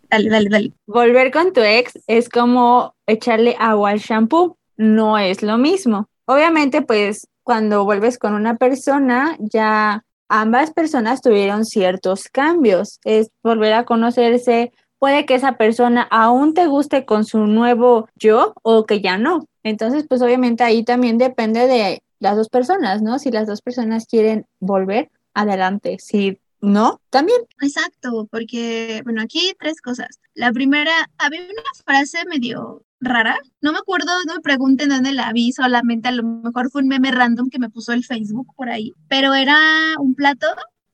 [0.09, 0.73] dale, dale, dale.
[0.85, 6.09] Volver con tu ex es como echarle agua al shampoo, no es lo mismo.
[6.25, 12.99] Obviamente, pues cuando vuelves con una persona, ya ambas personas tuvieron ciertos cambios.
[13.03, 14.71] Es volver a conocerse.
[14.97, 19.45] Puede que esa persona aún te guste con su nuevo yo o que ya no.
[19.63, 23.19] Entonces, pues obviamente ahí también depende de las dos personas, ¿no?
[23.19, 25.97] Si las dos personas quieren volver, adelante.
[25.99, 27.41] Si no, también.
[27.61, 30.19] Exacto, porque, bueno, aquí tres cosas.
[30.33, 33.37] La primera, había una frase medio rara.
[33.61, 36.87] No me acuerdo, no me pregunten dónde la vi, solamente a lo mejor fue un
[36.87, 38.93] meme random que me puso el Facebook por ahí.
[39.09, 39.57] Pero era
[39.99, 40.47] un plato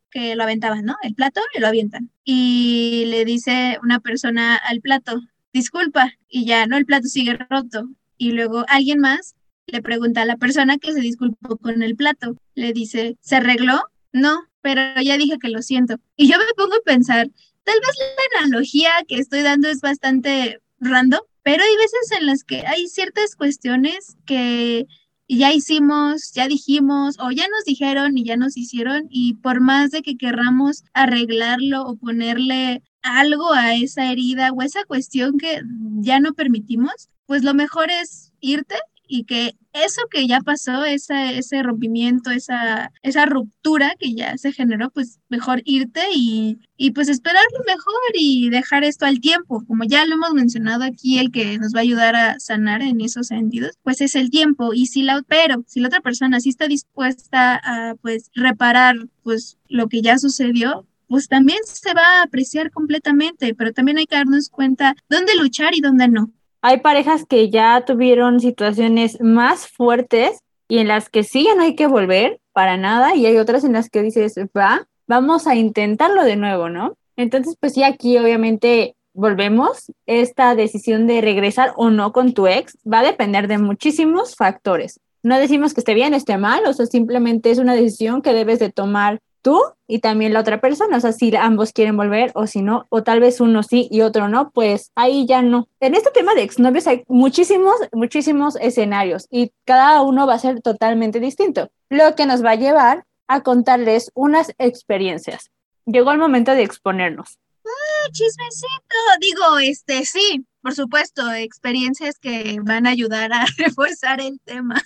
[0.10, 0.96] que lo aventaban, ¿no?
[1.04, 2.10] El plato y lo avientan.
[2.24, 5.22] Y le dice una persona al plato,
[5.54, 7.90] disculpa, y ya, no, el plato sigue roto.
[8.18, 9.36] Y luego alguien más
[9.68, 13.82] le pregunta a la persona que se disculpó con el plato, le dice, ¿se arregló?
[14.14, 15.98] No, pero ya dije que lo siento.
[16.16, 17.30] Y yo me pongo a pensar,
[17.64, 22.44] tal vez la analogía que estoy dando es bastante random, pero hay veces en las
[22.44, 24.86] que hay ciertas cuestiones que
[25.30, 29.92] ya hicimos, ya dijimos o ya nos dijeron y ya nos hicieron y por más
[29.92, 35.62] de que querramos arreglarlo o ponerle algo a esa herida o esa cuestión que
[36.02, 38.76] ya no permitimos, pues lo mejor es irte
[39.08, 44.52] y que eso que ya pasó, esa, ese rompimiento, esa, esa ruptura que ya se
[44.52, 49.64] generó, pues mejor irte y, y pues esperar lo mejor y dejar esto al tiempo.
[49.68, 53.02] Como ya lo hemos mencionado aquí, el que nos va a ayudar a sanar en
[53.02, 54.74] esos sentidos, pues es el tiempo.
[54.74, 59.58] Y si la, pero si la otra persona sí está dispuesta a pues reparar pues
[59.68, 64.16] lo que ya sucedió, pues también se va a apreciar completamente, pero también hay que
[64.16, 66.32] darnos cuenta dónde luchar y dónde no.
[66.68, 71.62] Hay parejas que ya tuvieron situaciones más fuertes y en las que sí ya no
[71.62, 75.56] hay que volver para nada y hay otras en las que dices, va, vamos a
[75.56, 76.98] intentarlo de nuevo, ¿no?
[77.16, 82.78] Entonces, pues sí, aquí obviamente volvemos, esta decisión de regresar o no con tu ex
[82.86, 85.00] va a depender de muchísimos factores.
[85.24, 88.60] No decimos que esté bien, esté mal, o sea, simplemente es una decisión que debes
[88.60, 92.48] de tomar tú y también la otra persona, o sea, si ambos quieren volver o
[92.48, 95.70] si no, o tal vez uno sí y otro no, pues ahí ya no.
[95.80, 100.62] En este tema de exnovios hay muchísimos, muchísimos escenarios y cada uno va a ser
[100.62, 105.50] totalmente distinto, lo que nos va a llevar a contarles unas experiencias.
[105.86, 107.40] Llegó el momento de exponernos.
[107.66, 108.98] ¡Ah, chismecito!
[109.22, 114.82] Digo, este, sí, por supuesto, experiencias que van a ayudar a reforzar el tema.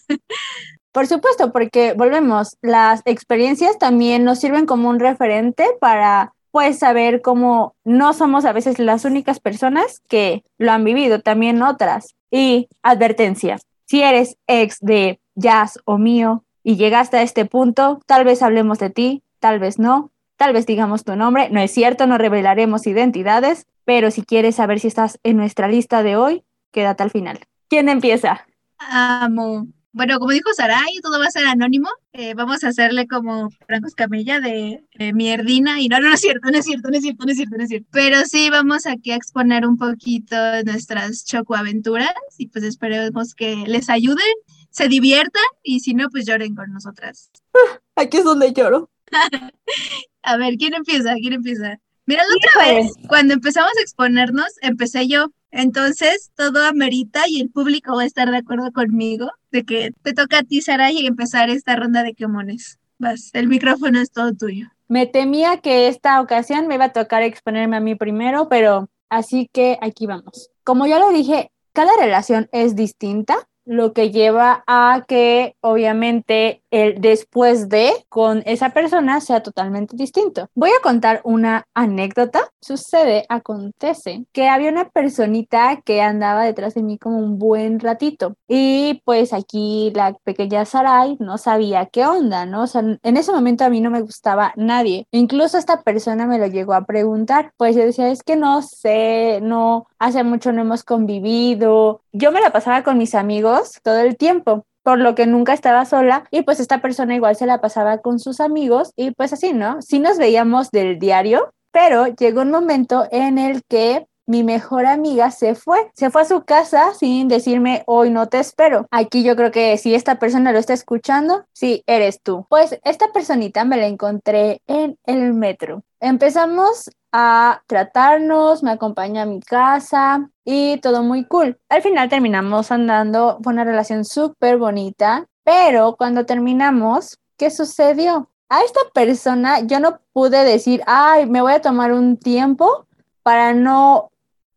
[0.92, 7.22] Por supuesto, porque volvemos, las experiencias también nos sirven como un referente para pues saber
[7.22, 12.16] cómo no somos a veces las únicas personas que lo han vivido, también otras.
[12.30, 18.26] Y advertencia, si eres ex de Jazz o mío y llegaste a este punto, tal
[18.26, 22.06] vez hablemos de ti, tal vez no, tal vez digamos tu nombre, no es cierto,
[22.06, 27.04] no revelaremos identidades, pero si quieres saber si estás en nuestra lista de hoy, quédate
[27.04, 27.40] al final.
[27.70, 28.46] ¿Quién empieza?
[28.78, 29.68] Amo.
[29.94, 31.90] Bueno, como dijo Saray, todo va a ser anónimo.
[32.14, 35.82] Eh, vamos a hacerle como Franco Camilla de eh, mierdina.
[35.82, 37.58] Y no, no, no es cierto, no es cierto, no es cierto, no es cierto,
[37.58, 37.88] no es cierto.
[37.92, 43.90] Pero sí vamos aquí a exponer un poquito nuestras chocoaventuras y pues esperemos que les
[43.90, 44.34] ayuden,
[44.70, 47.30] se diviertan y si no, pues lloren con nosotras.
[47.96, 48.90] Aquí es donde lloro.
[50.24, 51.16] a ver, ¿quién empieza?
[51.16, 51.80] ¿Quién empieza?
[52.06, 55.32] Mira, la otra vez, cuando empezamos a exponernos, empecé yo.
[55.52, 60.14] Entonces, todo amerita y el público va a estar de acuerdo conmigo de que te
[60.14, 62.80] toca a ti, Sara, y empezar esta ronda de quemones.
[62.98, 64.68] Vas, el micrófono es todo tuyo.
[64.88, 69.50] Me temía que esta ocasión me iba a tocar exponerme a mí primero, pero así
[69.52, 70.50] que aquí vamos.
[70.64, 77.02] Como ya lo dije, cada relación es distinta lo que lleva a que obviamente el
[77.02, 80.48] después de con esa persona sea totalmente distinto.
[80.56, 82.50] Voy a contar una anécdota.
[82.62, 88.36] Sucede, acontece que había una personita que andaba detrás de mí como un buen ratito
[88.48, 92.64] y pues aquí la pequeña Sarai no sabía qué onda, ¿no?
[92.64, 95.08] O sea, en ese momento a mí no me gustaba nadie.
[95.12, 97.54] Incluso esta persona me lo llegó a preguntar.
[97.58, 102.02] Pues yo decía, es que no sé, no, hace mucho no hemos convivido.
[102.14, 105.86] Yo me la pasaba con mis amigos todo el tiempo por lo que nunca estaba
[105.86, 109.54] sola y pues esta persona igual se la pasaba con sus amigos y pues así,
[109.54, 109.82] ¿no?
[109.82, 115.30] Sí nos veíamos del diario, pero llegó un momento en el que mi mejor amiga
[115.32, 118.88] se fue, se fue a su casa sin decirme hoy no te espero.
[118.92, 122.46] Aquí yo creo que si esta persona lo está escuchando, sí, eres tú.
[122.50, 125.84] Pues esta personita me la encontré en el metro.
[126.00, 131.60] Empezamos a tratarnos, me acompañó a mi casa y todo muy cool.
[131.70, 138.30] Al final terminamos andando, fue una relación súper bonita, pero cuando terminamos, ¿qué sucedió?
[138.50, 142.86] A esta persona yo no pude decir, ay, me voy a tomar un tiempo
[143.24, 144.12] para no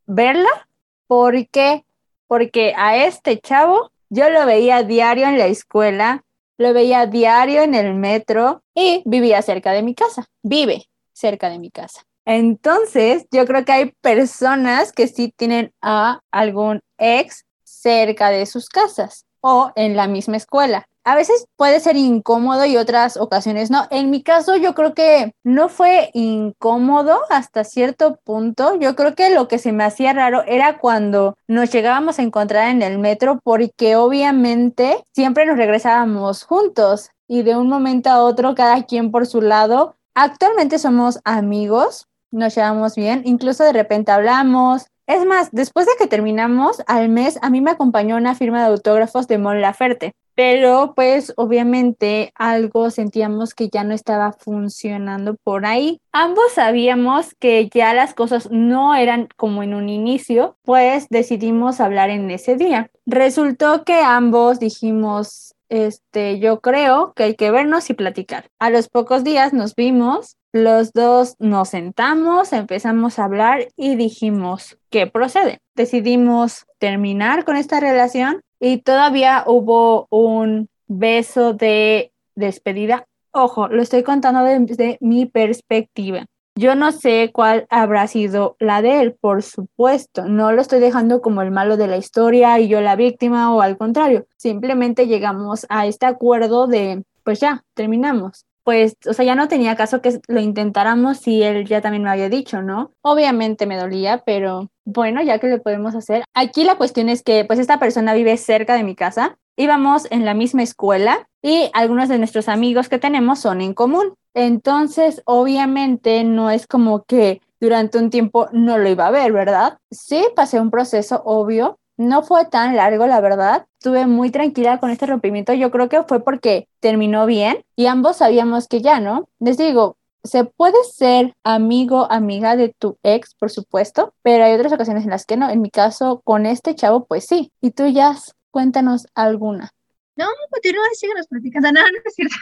[0.06, 0.68] verla.
[1.06, 1.84] ¿Por qué?
[2.26, 6.24] Porque a este chavo yo lo veía diario en la escuela,
[6.56, 10.26] lo veía diario en el metro y vivía cerca de mi casa.
[10.42, 12.02] Vive cerca de mi casa.
[12.24, 18.68] Entonces, yo creo que hay personas que sí tienen a algún ex cerca de sus
[18.68, 23.86] casas o en la misma escuela a veces puede ser incómodo y otras ocasiones no.
[23.90, 28.76] En mi caso, yo creo que no fue incómodo hasta cierto punto.
[28.76, 32.70] Yo creo que lo que se me hacía raro era cuando nos llegábamos a encontrar
[32.70, 38.54] en el metro, porque obviamente siempre nos regresábamos juntos y de un momento a otro,
[38.54, 39.96] cada quien por su lado.
[40.14, 46.06] Actualmente somos amigos, nos llevamos bien, incluso de repente hablamos, es más, después de que
[46.06, 50.94] terminamos, al mes a mí me acompañó una firma de autógrafos de Mon Laferte pero
[50.94, 56.00] pues obviamente algo sentíamos que ya no estaba funcionando por ahí.
[56.12, 62.10] Ambos sabíamos que ya las cosas no eran como en un inicio, pues decidimos hablar
[62.10, 62.90] en ese día.
[63.06, 68.46] Resultó que ambos dijimos, este, yo creo que hay que vernos y platicar.
[68.58, 74.78] A los pocos días nos vimos, los dos nos sentamos, empezamos a hablar y dijimos,
[74.88, 75.58] ¿qué procede?
[75.74, 83.04] Decidimos terminar con esta relación y todavía hubo un beso de despedida.
[83.32, 86.24] Ojo, lo estoy contando desde mi perspectiva.
[86.54, 90.28] Yo no sé cuál habrá sido la de él, por supuesto.
[90.28, 93.60] No lo estoy dejando como el malo de la historia y yo la víctima o
[93.60, 94.28] al contrario.
[94.36, 99.76] Simplemente llegamos a este acuerdo de, pues ya, terminamos pues, o sea, ya no tenía
[99.76, 102.92] caso que lo intentáramos si él ya también me había dicho, ¿no?
[103.02, 106.24] Obviamente me dolía, pero bueno, ya que lo podemos hacer.
[106.34, 110.24] Aquí la cuestión es que, pues, esta persona vive cerca de mi casa, íbamos en
[110.24, 114.14] la misma escuela y algunos de nuestros amigos que tenemos son en común.
[114.34, 119.78] Entonces, obviamente, no es como que durante un tiempo no lo iba a ver, ¿verdad?
[119.90, 123.66] Sí, pasé un proceso obvio, no fue tan largo, la verdad.
[123.78, 125.52] Estuve muy tranquila con este rompimiento.
[125.52, 129.28] Yo creo que fue porque terminó bien y ambos sabíamos que ya, ¿no?
[129.38, 134.72] Les digo, se puede ser amigo, amiga de tu ex, por supuesto, pero hay otras
[134.72, 135.50] ocasiones en las que no.
[135.50, 137.52] En mi caso, con este chavo, pues sí.
[137.60, 138.16] Y tú, ya
[138.50, 139.70] cuéntanos alguna.
[140.16, 141.72] No, continúa, síguenos platicando.
[141.72, 142.36] No, no es cierto.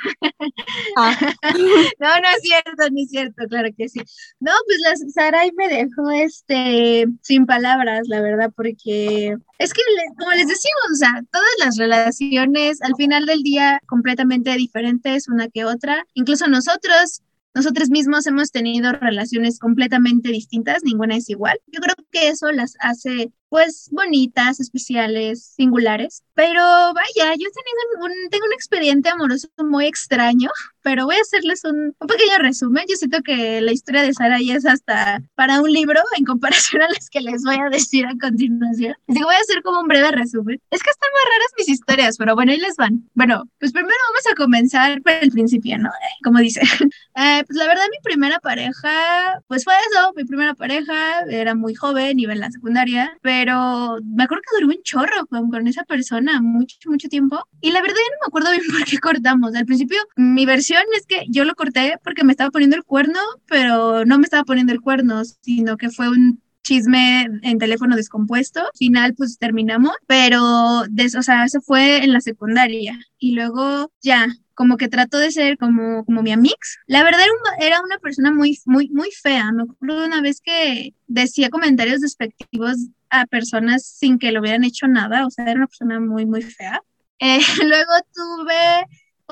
[0.96, 1.16] Ah.
[2.00, 4.00] no, no es cierto, no es cierto, claro que sí.
[4.40, 9.82] No, pues la Sarai me dejó este sin palabras, la verdad, porque es que,
[10.18, 15.48] como les decimos, o sea, todas las relaciones al final del día completamente diferentes una
[15.48, 16.04] que otra.
[16.14, 17.22] Incluso nosotros
[17.54, 21.60] nosotros mismos hemos tenido relaciones completamente distintas, ninguna es igual.
[21.66, 26.22] Yo creo que eso las hace pues bonitas, especiales, singulares.
[26.32, 30.48] Pero vaya, yo he tenido un, tengo un expediente amoroso muy extraño,
[30.80, 32.86] pero voy a hacerles un, un, pequeño resumen.
[32.88, 36.80] Yo siento que la historia de Sara ya es hasta para un libro en comparación
[36.80, 38.94] a las que les voy a decir a continuación.
[39.06, 40.58] Así que voy a hacer como un breve resumen.
[40.70, 43.06] Es que están muy raras mis historias, pero bueno, ahí les van.
[43.12, 45.90] Bueno, pues primero vamos a comenzar por el principio, ¿no?
[46.24, 46.62] Como dice.
[47.14, 51.74] Eh, pues la verdad, mi primera pareja, pues fue eso, mi primera pareja, era muy
[51.74, 55.66] joven, iba en la secundaria, pero pero me acuerdo que duró un chorro con, con,
[55.66, 57.44] esa persona mucho, mucho tiempo.
[57.60, 59.54] Y la verdad ya no me acuerdo bien por qué cortamos.
[59.56, 63.18] Al principio, mi versión es que yo lo corté porque me estaba poniendo el cuerno,
[63.48, 68.60] pero no me estaba poniendo el cuerno, sino que fue un chisme en teléfono descompuesto.
[68.78, 72.96] Final, pues terminamos, pero, de, o sea, eso fue en la secundaria.
[73.18, 76.78] Y luego ya, como que trató de ser como, como mi amix.
[76.86, 77.20] La verdad
[77.60, 79.50] era, una persona muy, muy, muy fea.
[79.50, 82.76] Me acuerdo una vez que decía comentarios despectivos
[83.12, 86.42] a personas sin que lo hubieran hecho nada, o sea, era una persona muy, muy
[86.42, 86.82] fea.
[87.24, 88.84] Eh, luego tuve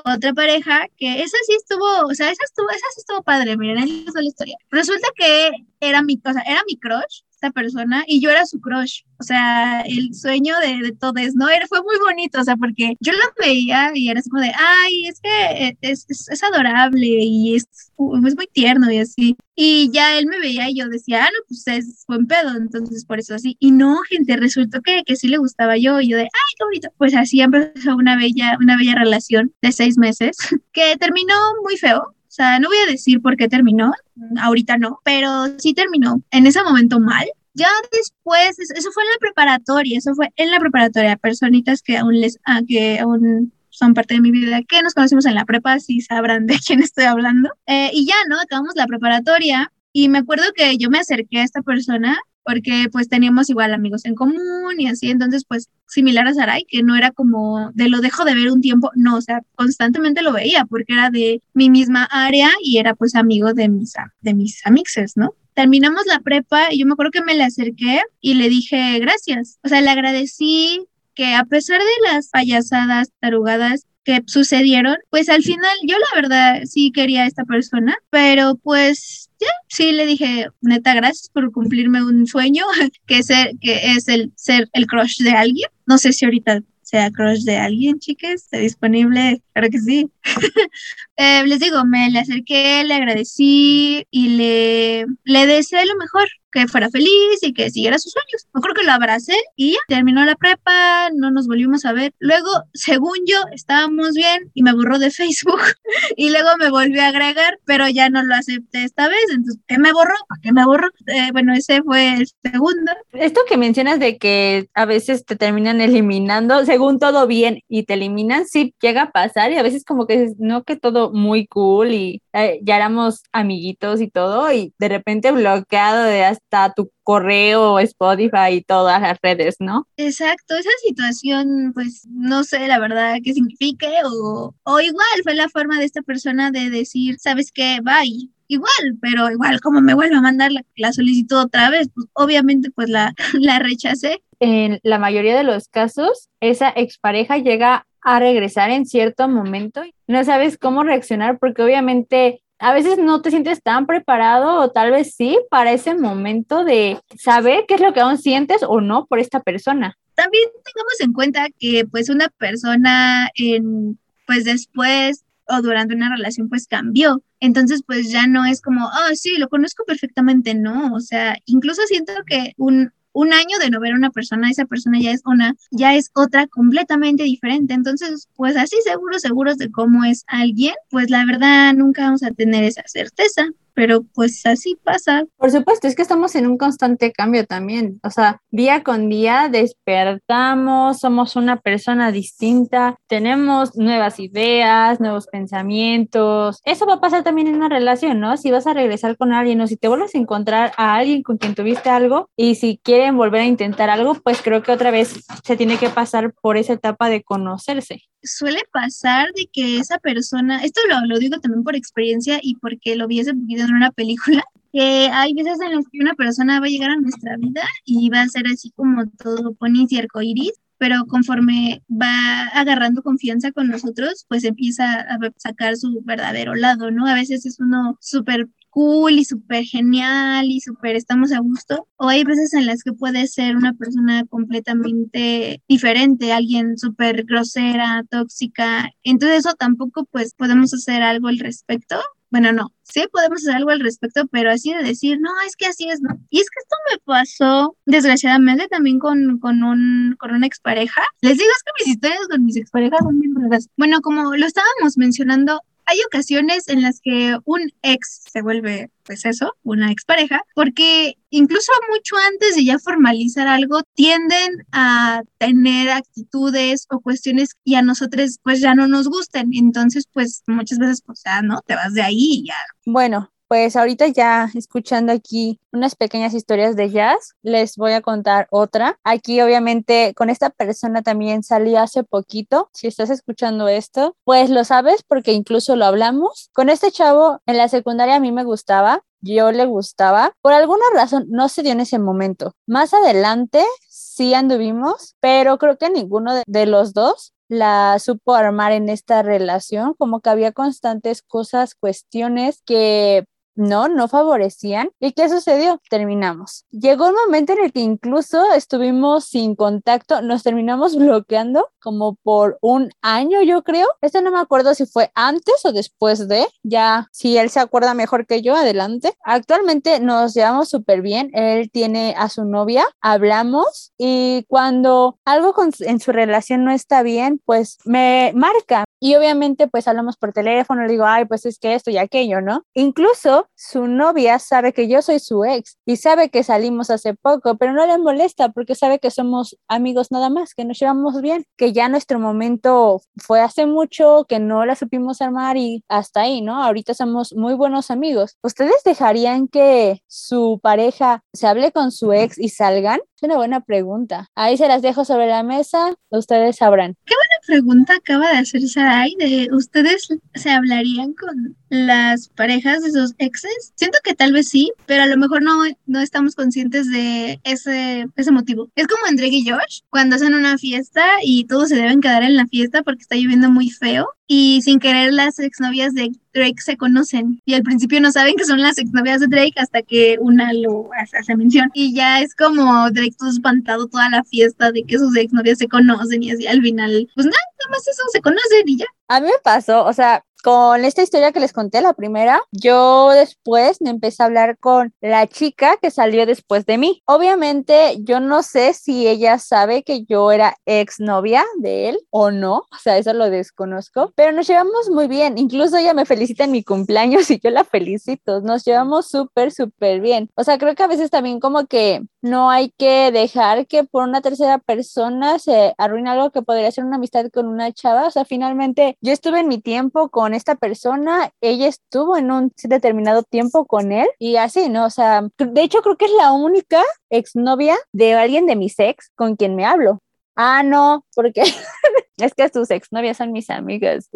[0.05, 3.79] otra pareja que esa sí estuvo, o sea, esa estuvo, esa sí estuvo padre, miren,
[3.79, 4.55] ahí es la historia.
[4.69, 5.51] Resulta que
[5.81, 9.81] era mi, o era mi crush, esta persona, y yo era su crush o sea,
[9.81, 11.47] el sueño de, de todo eso, ¿no?
[11.47, 14.51] Era, fue muy bonito, o sea, porque yo lo veía y era así como de,
[14.57, 19.37] ay, es que es, es, es adorable y es, es, muy tierno y así.
[19.55, 23.05] Y ya él me veía y yo decía, ah, no, pues es buen pedo, entonces
[23.05, 23.55] por eso así.
[23.59, 26.63] Y no, gente, resultó que, que sí le gustaba yo y yo de, ay, qué
[26.63, 26.89] bonito.
[26.97, 30.35] Pues así empezó una bella, una bella relación de seis meses
[30.73, 33.91] que terminó muy feo, o sea, no voy a decir por qué terminó,
[34.39, 37.25] ahorita no, pero sí terminó en ese momento mal.
[37.53, 42.21] Ya después, eso fue en la preparatoria, eso fue en la preparatoria, personitas que aún
[42.21, 45.77] les, ah, que aún son parte de mi vida, que nos conocimos en la prepa,
[45.81, 47.49] si sabrán de quién estoy hablando.
[47.67, 48.39] Eh, y ya, ¿no?
[48.39, 53.07] Acabamos la preparatoria y me acuerdo que yo me acerqué a esta persona porque pues
[53.09, 57.11] teníamos igual amigos en común y así, entonces pues similar a Sarai, que no era
[57.11, 60.93] como de lo dejo de ver un tiempo, no, o sea, constantemente lo veía porque
[60.93, 65.35] era de mi misma área y era pues amigo de mis, de mis amixes, ¿no?
[65.53, 69.59] terminamos la prepa y yo me acuerdo que me le acerqué y le dije gracias.
[69.63, 75.43] O sea, le agradecí que a pesar de las payasadas, tarugadas que sucedieron, pues al
[75.43, 80.47] final yo la verdad sí quería a esta persona, pero pues ya, sí le dije,
[80.61, 82.63] neta, gracias por cumplirme un sueño,
[83.07, 85.69] que es el, que es el ser el crush de alguien.
[85.85, 90.09] No sé si ahorita sea crush de alguien, chicas, está disponible, claro que sí.
[91.17, 96.67] eh, les digo, me le acerqué, le agradecí y le, le deseé lo mejor que
[96.67, 98.47] fuera feliz y que siguiera sus sueños.
[98.53, 102.13] Yo creo que lo abracé y ya, terminó la prepa, no nos volvimos a ver.
[102.19, 105.61] Luego, según yo, estábamos bien y me borró de Facebook
[106.17, 109.25] y luego me volvió a agregar, pero ya no lo acepté esta vez.
[109.29, 110.15] Entonces, ¿qué me borró?
[110.27, 110.89] ¿Para qué me borró?
[111.07, 112.91] Eh, bueno, ese fue el segundo.
[113.13, 117.93] Esto que mencionas de que a veces te terminan eliminando, según todo bien, y te
[117.93, 121.93] eliminan, sí llega a pasar y a veces como que no que todo muy cool
[121.93, 127.79] y eh, ya éramos amiguitos y todo y de repente bloqueado de hasta tu correo,
[127.79, 129.87] Spotify y todas las redes, ¿no?
[129.97, 135.49] Exacto, esa situación, pues no sé la verdad qué signifique o, o igual fue la
[135.49, 137.79] forma de esta persona de decir, ¿sabes qué?
[137.83, 142.07] Bye igual, pero igual como me vuelve a mandar la, la, solicitud otra vez, pues
[142.13, 144.21] obviamente pues la, la rechacé.
[144.41, 149.93] En la mayoría de los casos, esa expareja llega a regresar en cierto momento y
[150.07, 154.89] no sabes cómo reaccionar porque obviamente a veces no te sientes tan preparado o tal
[154.89, 159.05] vez sí para ese momento de saber qué es lo que aún sientes o no
[159.05, 159.95] por esta persona.
[160.15, 166.49] También tengamos en cuenta que pues una persona en pues después o durante una relación
[166.49, 167.21] pues cambió.
[167.39, 170.95] Entonces pues ya no es como, oh sí, lo conozco perfectamente, no.
[170.95, 174.65] O sea, incluso siento que un, un año de no ver a una persona, esa
[174.65, 177.73] persona ya es una, ya es otra completamente diferente.
[177.73, 182.31] Entonces, pues así seguros, seguros de cómo es alguien, pues la verdad nunca vamos a
[182.31, 185.23] tener esa certeza pero pues así pasa.
[185.37, 189.49] Por supuesto, es que estamos en un constante cambio también, o sea, día con día
[189.49, 196.59] despertamos, somos una persona distinta, tenemos nuevas ideas, nuevos pensamientos.
[196.63, 198.37] Eso va a pasar también en una relación, ¿no?
[198.37, 201.37] Si vas a regresar con alguien o si te vuelves a encontrar a alguien con
[201.37, 205.25] quien tuviste algo y si quieren volver a intentar algo, pues creo que otra vez
[205.43, 210.63] se tiene que pasar por esa etapa de conocerse suele pasar de que esa persona,
[210.63, 213.91] esto lo, lo digo también por experiencia y porque lo vi hace poquito en una
[213.91, 214.43] película,
[214.73, 218.09] que hay veces en las que una persona va a llegar a nuestra vida y
[218.09, 223.67] va a ser así como todo ponis y arcoiris, pero conforme va agarrando confianza con
[223.67, 227.05] nosotros, pues empieza a sacar su verdadero lado, ¿no?
[227.05, 231.87] A veces es uno súper cool y súper genial y súper estamos a gusto.
[231.97, 238.03] O hay veces en las que puede ser una persona completamente diferente, alguien súper grosera,
[238.09, 238.89] tóxica.
[239.03, 241.97] Entonces eso tampoco pues podemos hacer algo al respecto.
[242.31, 245.65] Bueno, no, sí podemos hacer algo al respecto, pero así de decir, no, es que
[245.65, 246.17] así es, no.
[246.29, 251.01] Y es que esto me pasó, desgraciadamente, también con, con, un, con una expareja.
[251.21, 253.67] Les digo, es que mis historias con mis exparejas son bien raras.
[253.75, 259.25] Bueno, como lo estábamos mencionando, hay ocasiones en las que un ex se vuelve, pues
[259.25, 266.87] eso, una expareja, porque incluso mucho antes de ya formalizar algo, tienden a tener actitudes
[266.89, 269.49] o cuestiones y a nosotros pues ya no nos gustan.
[269.53, 271.61] Entonces, pues muchas veces, pues ya, ¿no?
[271.65, 272.57] Te vas de ahí y ya.
[272.85, 278.47] Bueno, pues ahorita ya escuchando aquí unas pequeñas historias de jazz, les voy a contar
[278.49, 278.97] otra.
[279.03, 282.69] Aquí obviamente con esta persona también salí hace poquito.
[282.71, 286.49] Si estás escuchando esto, pues lo sabes porque incluso lo hablamos.
[286.53, 290.31] Con este chavo en la secundaria a mí me gustaba, yo le gustaba.
[290.41, 292.55] Por alguna razón no se dio en ese momento.
[292.67, 298.71] Más adelante sí anduvimos, pero creo que ninguno de, de los dos la supo armar
[298.71, 303.25] en esta relación, como que había constantes cosas, cuestiones que
[303.61, 304.89] no, no favorecían.
[304.99, 305.79] ¿Y qué sucedió?
[305.89, 306.65] Terminamos.
[306.71, 312.57] Llegó un momento en el que incluso estuvimos sin contacto, nos terminamos bloqueando como por
[312.61, 313.87] un año, yo creo.
[314.01, 317.93] Esto no me acuerdo si fue antes o después de, ya si él se acuerda
[317.93, 319.13] mejor que yo, adelante.
[319.23, 325.99] Actualmente nos llevamos súper bien, él tiene a su novia, hablamos y cuando algo en
[325.99, 328.85] su relación no está bien, pues me marca.
[328.99, 332.41] Y obviamente pues hablamos por teléfono, le digo, ay, pues es que esto y aquello,
[332.41, 332.63] ¿no?
[332.73, 337.57] Incluso su novia sabe que yo soy su ex y sabe que salimos hace poco,
[337.57, 341.45] pero no le molesta porque sabe que somos amigos nada más, que nos llevamos bien,
[341.57, 346.41] que ya nuestro momento fue hace mucho, que no la supimos armar y hasta ahí,
[346.41, 346.63] ¿no?
[346.63, 348.37] Ahorita somos muy buenos amigos.
[348.43, 352.99] ¿Ustedes dejarían que su pareja se hable con su ex y salgan?
[353.15, 354.29] Es una buena pregunta.
[354.35, 356.95] Ahí se las dejo sobre la mesa, ustedes sabrán.
[357.05, 357.13] Qué
[357.45, 363.73] pregunta acaba de hacer Sarai de ustedes se hablarían con las parejas de sus exes.
[363.75, 368.05] Siento que tal vez sí, pero a lo mejor no, no estamos conscientes de ese,
[368.15, 368.69] ese motivo.
[368.75, 372.23] Es como en Drake y Josh, cuando hacen una fiesta y todos se deben quedar
[372.23, 376.61] en la fiesta porque está lloviendo muy feo y sin querer las exnovias de Drake
[376.61, 380.15] se conocen y al principio no saben que son las exnovias de Drake hasta que
[380.21, 384.85] una lo hace, mención y ya es como Drake todo espantado toda la fiesta de
[384.85, 388.21] que sus exnovias se conocen y así al final pues nada, nada más eso se
[388.21, 388.85] conocen y ya.
[389.09, 393.09] A mí me pasó, o sea, con esta historia que les conté, la primera, yo
[393.09, 397.01] después me empecé a hablar con la chica que salió después de mí.
[397.05, 402.57] Obviamente, yo no sé si ella sabe que yo era exnovia de él o no,
[402.57, 405.37] o sea, eso lo desconozco, pero nos llevamos muy bien.
[405.37, 408.41] Incluso ella me felicita en mi cumpleaños y yo la felicito.
[408.41, 410.29] Nos llevamos súper, súper bien.
[410.35, 414.03] O sea, creo que a veces también como que no hay que dejar que por
[414.03, 418.07] una tercera persona se arruine algo que podría ser una amistad con una chava.
[418.07, 422.51] O sea, finalmente yo estuve en mi tiempo con esta persona, ella estuvo en un
[422.63, 424.85] determinado tiempo con él y así, ¿no?
[424.85, 429.09] O sea, de hecho creo que es la única exnovia de alguien de mis ex
[429.15, 429.99] con quien me hablo.
[430.35, 431.43] Ah, no, porque
[432.17, 434.09] es que sus exnovias son mis amigas.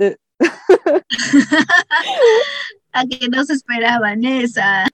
[2.94, 4.88] A que no se esperaban esa.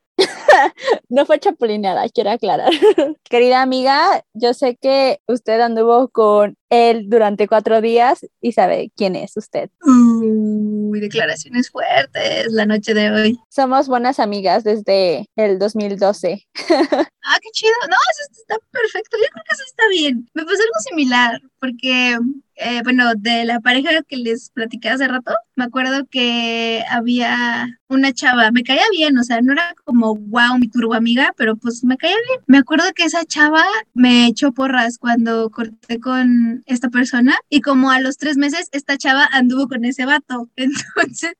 [1.10, 2.72] no fue chapulineada, quiero aclarar.
[3.30, 9.16] Querida amiga, yo sé que usted anduvo con él durante cuatro días y sabe quién
[9.16, 9.70] es usted.
[9.86, 13.40] Uy, declaraciones fuertes la noche de hoy.
[13.50, 16.48] Somos buenas amigas desde el 2012.
[17.36, 17.74] ah, qué chido.
[17.90, 19.18] No, eso está perfecto.
[19.18, 20.30] Yo creo que eso está bien.
[20.34, 22.18] Me pasó algo similar porque
[22.64, 28.14] eh, bueno, de la pareja que les platicé hace rato, me acuerdo que había una
[28.14, 31.84] chava, me caía bien, o sea, no era como wow, mi turbo amiga, pero pues
[31.84, 32.40] me caía bien.
[32.46, 33.64] Me acuerdo que esa chava
[33.96, 38.96] me echó porras cuando corté con esta persona y como a los tres meses esta
[38.98, 40.48] chava anduvo con ese vato.
[40.56, 41.34] Entonces,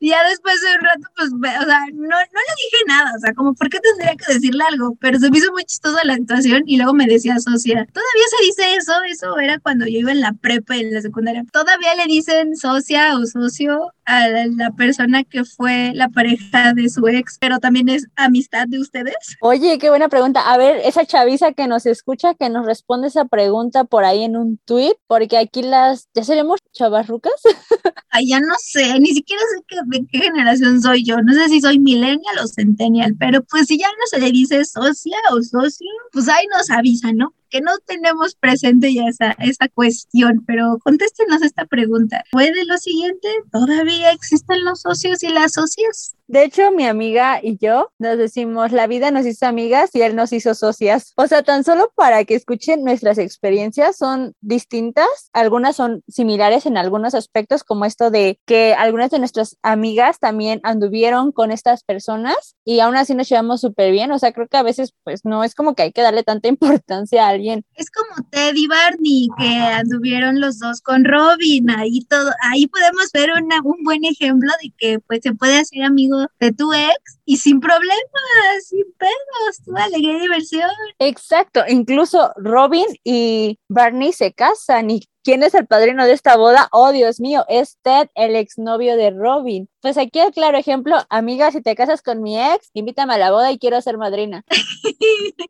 [0.00, 3.32] ya después de un rato, pues, o sea, no, no le dije nada, o sea,
[3.34, 4.93] como, ¿por qué tendría que decirle algo?
[5.00, 8.44] Pero se me hizo muy chistosa la situación y luego me decía socia, todavía se
[8.46, 11.44] dice eso, eso era cuando yo iba en la prepa y en la secundaria.
[11.52, 17.06] Todavía le dicen socia o socio a la persona que fue la pareja de su
[17.08, 19.14] ex, pero también es amistad de ustedes.
[19.40, 20.52] Oye, qué buena pregunta.
[20.52, 24.36] A ver, esa chaviza que nos escucha, que nos responde esa pregunta por ahí en
[24.36, 27.32] un tweet, porque aquí las, ¿ya seremos chavarrucas?
[28.10, 31.20] Ay, ya no sé, ni siquiera sé de qué generación soy yo.
[31.22, 34.64] No sé si soy millennial o centennial, pero pues si ya no se le dice
[34.64, 37.34] socia o socio, pues ahí nos avisa, ¿no?
[37.54, 42.24] Que no tenemos presente ya esa, esa cuestión, pero contéstenos esta pregunta.
[42.32, 43.28] ¿Puede lo siguiente?
[43.52, 46.16] ¿Todavía existen los socios y las socias?
[46.26, 50.16] De hecho, mi amiga y yo nos decimos, la vida nos hizo amigas y él
[50.16, 51.12] nos hizo socias.
[51.16, 56.78] O sea, tan solo para que escuchen nuestras experiencias son distintas, algunas son similares en
[56.78, 62.56] algunos aspectos, como esto de que algunas de nuestras amigas también anduvieron con estas personas
[62.64, 64.10] y aún así nos llevamos súper bien.
[64.10, 66.48] O sea, creo que a veces pues no es como que hay que darle tanta
[66.54, 67.64] importancia a alguien.
[67.74, 73.10] Es como Ted y Barney que anduvieron los dos con Robin, ahí todo, ahí podemos
[73.12, 75.82] ver una, un buen ejemplo de que pues se puede hacer
[76.14, 80.70] amigo de tu ex y sin problemas, sin pedos, tu alegría y diversión.
[80.98, 86.68] Exacto, incluso Robin y Barney se casan y ¿Quién es el padrino de esta boda?
[86.70, 89.70] Oh, Dios mío, es Ted, el exnovio de Robin.
[89.80, 93.30] Pues aquí el claro ejemplo, amiga, si te casas con mi ex, invítame a la
[93.30, 94.44] boda y quiero ser madrina.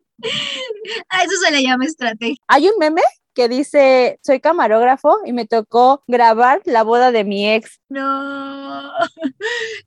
[1.09, 2.37] a eso se le llama estrategia.
[2.47, 3.01] Hay un meme
[3.35, 7.81] que dice, soy camarógrafo y me tocó grabar la boda de mi ex.
[7.89, 8.91] No.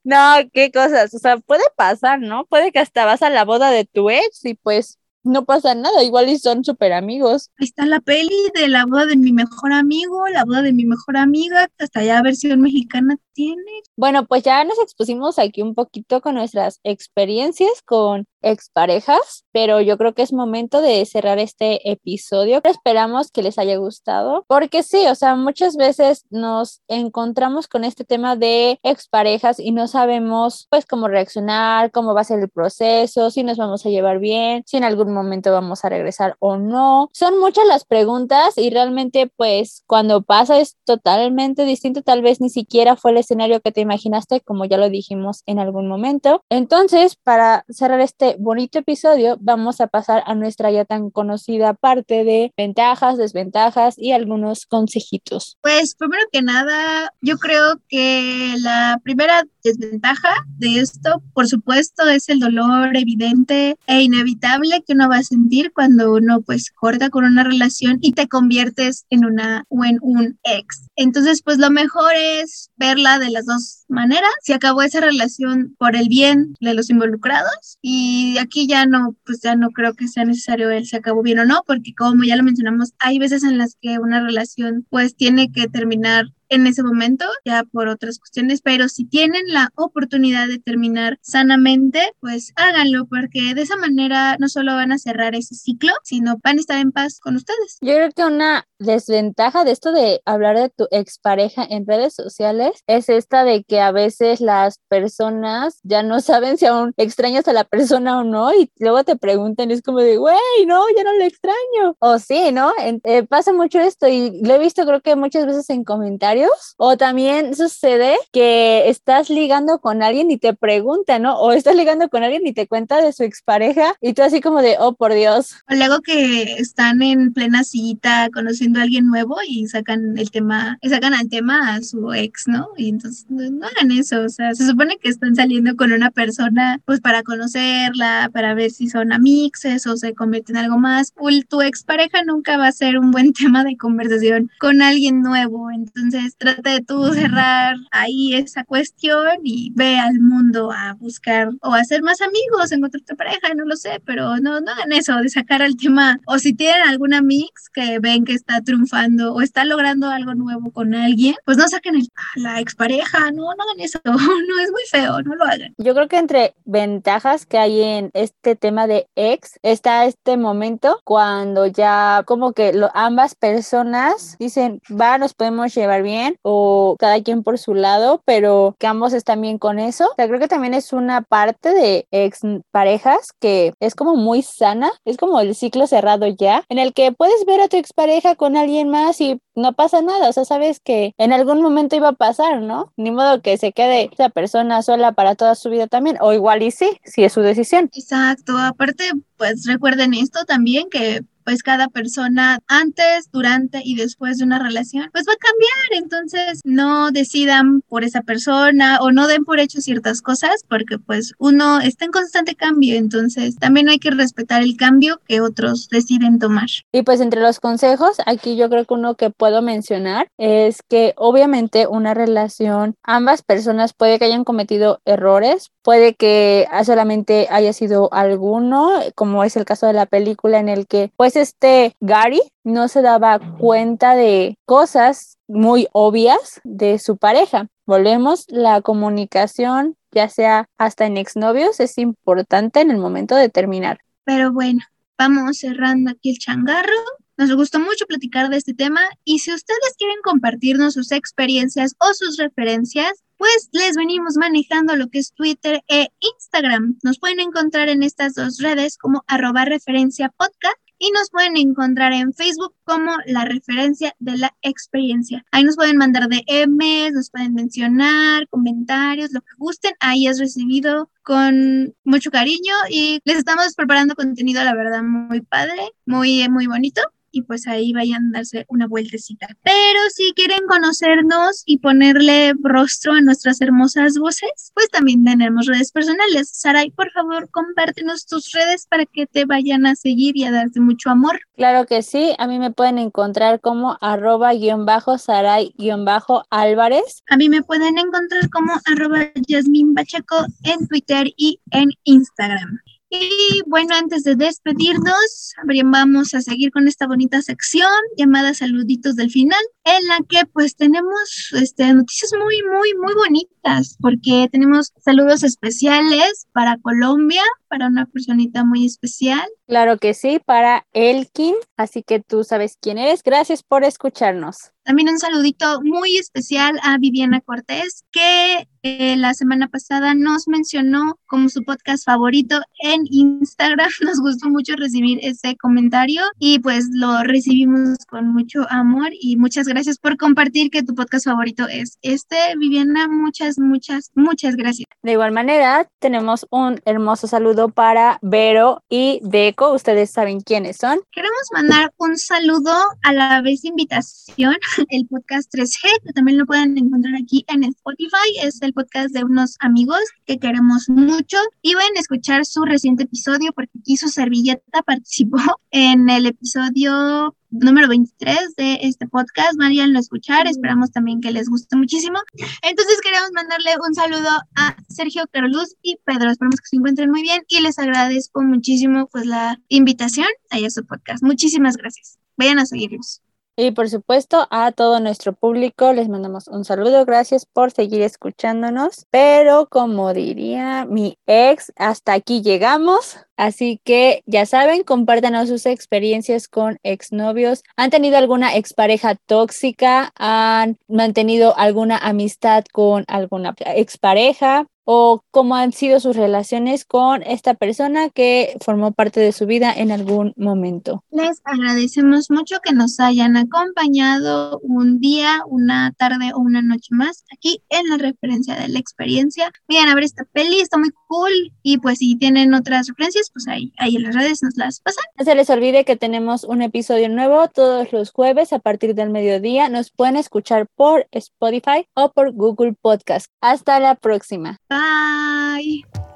[0.05, 0.17] No,
[0.53, 1.13] qué cosas.
[1.15, 2.47] O sea, puede pasar, ¿no?
[2.47, 6.03] Puede que hasta vas a la boda de tu ex y pues no pasa nada,
[6.03, 7.51] igual y son súper amigos.
[7.59, 10.85] Ahí está la peli de la boda de mi mejor amigo, la boda de mi
[10.87, 13.83] mejor amiga, hasta ya versión mexicana tiene.
[13.97, 19.97] Bueno, pues ya nos expusimos aquí un poquito con nuestras experiencias con exparejas, pero yo
[19.99, 22.61] creo que es momento de cerrar este episodio.
[22.65, 28.05] Esperamos que les haya gustado, porque sí, o sea, muchas veces nos encontramos con este
[28.05, 33.31] tema de exparejas y no sabemos pues cómo reaccionar, cómo va a ser el proceso,
[33.31, 37.09] si nos vamos a llevar bien, si en algún momento vamos a regresar o no.
[37.13, 42.51] Son muchas las preguntas y realmente pues cuando pasa es totalmente distinto, tal vez ni
[42.51, 46.43] siquiera fue el escenario que te imaginaste, como ya lo dijimos en algún momento.
[46.49, 52.25] Entonces, para cerrar este bonito episodio vamos a pasar a nuestra ya tan conocida parte
[52.25, 55.59] de ventajas, desventajas y algunos consejitos.
[55.61, 62.29] Pues primero que nada, yo creo que la primera desventaja de esto, por supuesto, es
[62.29, 67.25] el dolor evidente e inevitable que uno va a sentir cuando uno pues corta con
[67.25, 70.89] una relación y te conviertes en una o en un ex.
[70.97, 74.31] Entonces, pues lo mejor es verla de las dos maneras.
[74.43, 79.41] Si acabó esa relación por el bien de los involucrados y aquí ya no, pues
[79.43, 82.37] ya no creo que sea necesario él se acabó bien o no, porque como ya
[82.37, 86.83] lo mencionamos, hay veces en las que una relación pues tiene que terminar en ese
[86.83, 93.07] momento, ya por otras cuestiones, pero si tienen la oportunidad de terminar sanamente, pues háganlo,
[93.07, 96.79] porque de esa manera no solo van a cerrar ese ciclo, sino van a estar
[96.79, 97.79] en paz con ustedes.
[97.81, 102.83] Yo creo que una desventaja de esto de hablar de tu expareja en redes sociales
[102.87, 107.53] es esta de que a veces las personas ya no saben si aún extrañas a
[107.53, 110.37] la persona o no y luego te preguntan, es como de, güey,
[110.67, 111.97] no, ya no le extraño.
[111.99, 112.73] O sí, ¿no?
[113.05, 116.38] Eh, pasa mucho esto y lo he visto creo que muchas veces en comentarios
[116.77, 121.39] o también sucede que estás ligando con alguien y te pregunta, ¿no?
[121.39, 124.63] O estás ligando con alguien y te cuenta de su expareja y tú así como
[124.63, 125.57] de, oh, por Dios.
[125.71, 130.79] O luego que están en plena cita conociendo a alguien nuevo y sacan el tema,
[130.83, 132.69] sacan al tema a su ex, ¿no?
[132.77, 136.81] Y entonces no, hagan eso, o sea, se supone que están saliendo con una persona
[136.85, 141.13] pues para conocerla, para ver si son amixes o se convierten en algo más.
[141.17, 145.71] O tu expareja nunca va a ser un buen tema de conversación con alguien nuevo,
[145.71, 151.73] entonces trata de tú cerrar ahí esa cuestión y ve al mundo a buscar o
[151.73, 155.17] a hacer más amigos, encontrar tu pareja, no lo sé, pero no, no hagan eso
[155.17, 156.19] de sacar al tema.
[156.27, 160.71] O si tienen alguna mix que ven que está triunfando o está logrando algo nuevo
[160.73, 164.83] con alguien, pues no saquen el, la expareja, no, no hagan eso, no es muy
[164.91, 165.75] feo, no lo hagan.
[165.79, 171.01] Yo creo que entre ventajas que hay en este tema de ex está este momento
[171.05, 177.23] cuando ya como que lo, ambas personas dicen, va, nos podemos llevar bien o cada
[177.23, 180.07] quien por su lado, pero que ambos están bien con eso.
[180.07, 182.41] O sea, creo que también es una parte de ex
[182.71, 187.13] parejas que es como muy sana, es como el ciclo cerrado ya, en el que
[187.13, 190.81] puedes ver a tu expareja con alguien más y no pasa nada, o sea, sabes
[190.81, 192.93] que en algún momento iba a pasar, ¿no?
[192.97, 196.63] Ni modo que se quede esa persona sola para toda su vida también, o igual
[196.63, 197.91] y sí, si es su decisión.
[197.93, 199.05] Exacto, aparte,
[199.37, 205.09] pues recuerden esto también, que pues cada persona antes, durante y después de una relación,
[205.13, 206.03] pues va a cambiar.
[206.03, 211.33] Entonces no decidan por esa persona o no den por hecho ciertas cosas porque pues
[211.39, 212.97] uno está en constante cambio.
[212.97, 216.69] Entonces también hay que respetar el cambio que otros deciden tomar.
[216.93, 221.15] Y pues entre los consejos, aquí yo creo que uno que puedo mencionar es que
[221.17, 228.13] obviamente una relación, ambas personas puede que hayan cometido errores, puede que solamente haya sido
[228.13, 232.89] alguno, como es el caso de la película en el que pues este Gary no
[232.89, 237.69] se daba cuenta de cosas muy obvias de su pareja.
[237.87, 244.01] Volvemos, la comunicación, ya sea hasta en exnovios, es importante en el momento de terminar.
[244.25, 244.81] Pero bueno,
[245.19, 246.93] vamos cerrando aquí el changarro.
[247.37, 252.13] Nos gustó mucho platicar de este tema y si ustedes quieren compartirnos sus experiencias o
[252.13, 256.99] sus referencias, pues les venimos manejando lo que es Twitter e Instagram.
[257.05, 262.13] Nos pueden encontrar en estas dos redes como arroba referencia podcast y nos pueden encontrar
[262.13, 265.45] en Facebook como la referencia de la experiencia.
[265.53, 269.93] Ahí nos pueden mandar DMs, nos pueden mencionar, comentarios, lo que gusten.
[270.01, 275.93] Ahí es recibido con mucho cariño y les estamos preparando contenido, la verdad, muy padre,
[276.07, 279.49] muy, muy bonito y pues ahí vayan a darse una vueltecita.
[279.63, 285.93] Pero si quieren conocernos y ponerle rostro a nuestras hermosas voces, pues también tenemos redes
[285.93, 286.51] personales.
[286.53, 290.81] Saray, por favor, compártenos tus redes para que te vayan a seguir y a darte
[290.81, 291.41] mucho amor.
[291.57, 296.45] Claro que sí, a mí me pueden encontrar como arroba guion bajo saray guion bajo
[296.51, 297.23] álvarez.
[297.29, 302.81] A mí me pueden encontrar como arroba Yasmin Bachaco en Twitter y en Instagram.
[303.11, 305.55] Y bueno, antes de despedirnos,
[305.85, 309.61] vamos a seguir con esta bonita sección llamada Saluditos del Final,
[309.97, 316.47] en la que pues tenemos este, noticias muy, muy, muy bonitas, porque tenemos saludos especiales
[316.53, 319.47] para Colombia, para una personita muy especial.
[319.67, 323.23] Claro que sí, para Elkin, así que tú sabes quién eres.
[323.23, 324.73] Gracias por escucharnos.
[324.85, 331.19] También un saludito muy especial a Viviana Cortés, que eh, la semana pasada nos mencionó
[331.27, 333.91] como su podcast favorito en Instagram.
[334.01, 339.67] Nos gustó mucho recibir ese comentario y pues lo recibimos con mucho amor y muchas
[339.67, 342.37] gracias por compartir que tu podcast favorito es este.
[342.59, 344.87] Viviana, muchas, muchas, muchas gracias.
[345.03, 349.73] De igual manera, tenemos un hermoso saludo para Vero y Deco.
[349.73, 350.99] Ustedes saben quiénes son.
[351.13, 352.73] Queremos mandar un saludo
[353.05, 354.57] a la vez invitación
[354.89, 358.39] el podcast 3G, que también lo pueden encontrar aquí en Spotify.
[358.43, 363.05] Es el podcast de unos amigos que queremos mucho y van a escuchar su reciente
[363.05, 365.39] episodio porque aquí su servilleta participó
[365.71, 369.59] en el episodio número 23 de este podcast.
[369.59, 372.19] Vayan a escuchar, esperamos también que les guste muchísimo.
[372.63, 376.31] Entonces queremos mandarle un saludo a Sergio Carlos y Pedro.
[376.31, 380.85] Esperamos que se encuentren muy bien y les agradezco muchísimo pues la invitación a su
[380.87, 381.23] podcast.
[381.23, 382.19] Muchísimas gracias.
[382.37, 383.23] Vayan a seguirlos.
[383.61, 389.07] Y por supuesto a todo nuestro público les mandamos un saludo, gracias por seguir escuchándonos,
[389.11, 396.47] pero como diría mi ex, hasta aquí llegamos, así que ya saben, compártanos sus experiencias
[396.47, 405.23] con exnovios, han tenido alguna expareja tóxica, han mantenido alguna amistad con alguna expareja, o
[405.31, 409.93] cómo han sido sus relaciones con esta persona que formó parte de su vida en
[409.93, 411.05] algún momento.
[411.11, 417.25] Les agradecemos mucho que nos hayan acompañado un día, una tarde o una noche más
[417.31, 419.53] aquí en la referencia de la experiencia.
[419.69, 423.47] Vayan a ver esta peli, está muy cool y pues si tienen otras referencias, pues
[423.47, 425.05] ahí, ahí en las redes nos las pasan.
[425.19, 429.11] No se les olvide que tenemos un episodio nuevo todos los jueves a partir del
[429.11, 429.69] mediodía.
[429.69, 433.27] Nos pueden escuchar por Spotify o por Google Podcast.
[433.43, 434.57] Hasta la próxima.
[434.71, 434.78] Bye.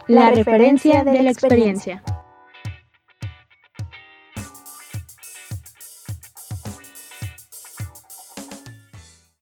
[0.09, 2.03] La referencia de la experiencia.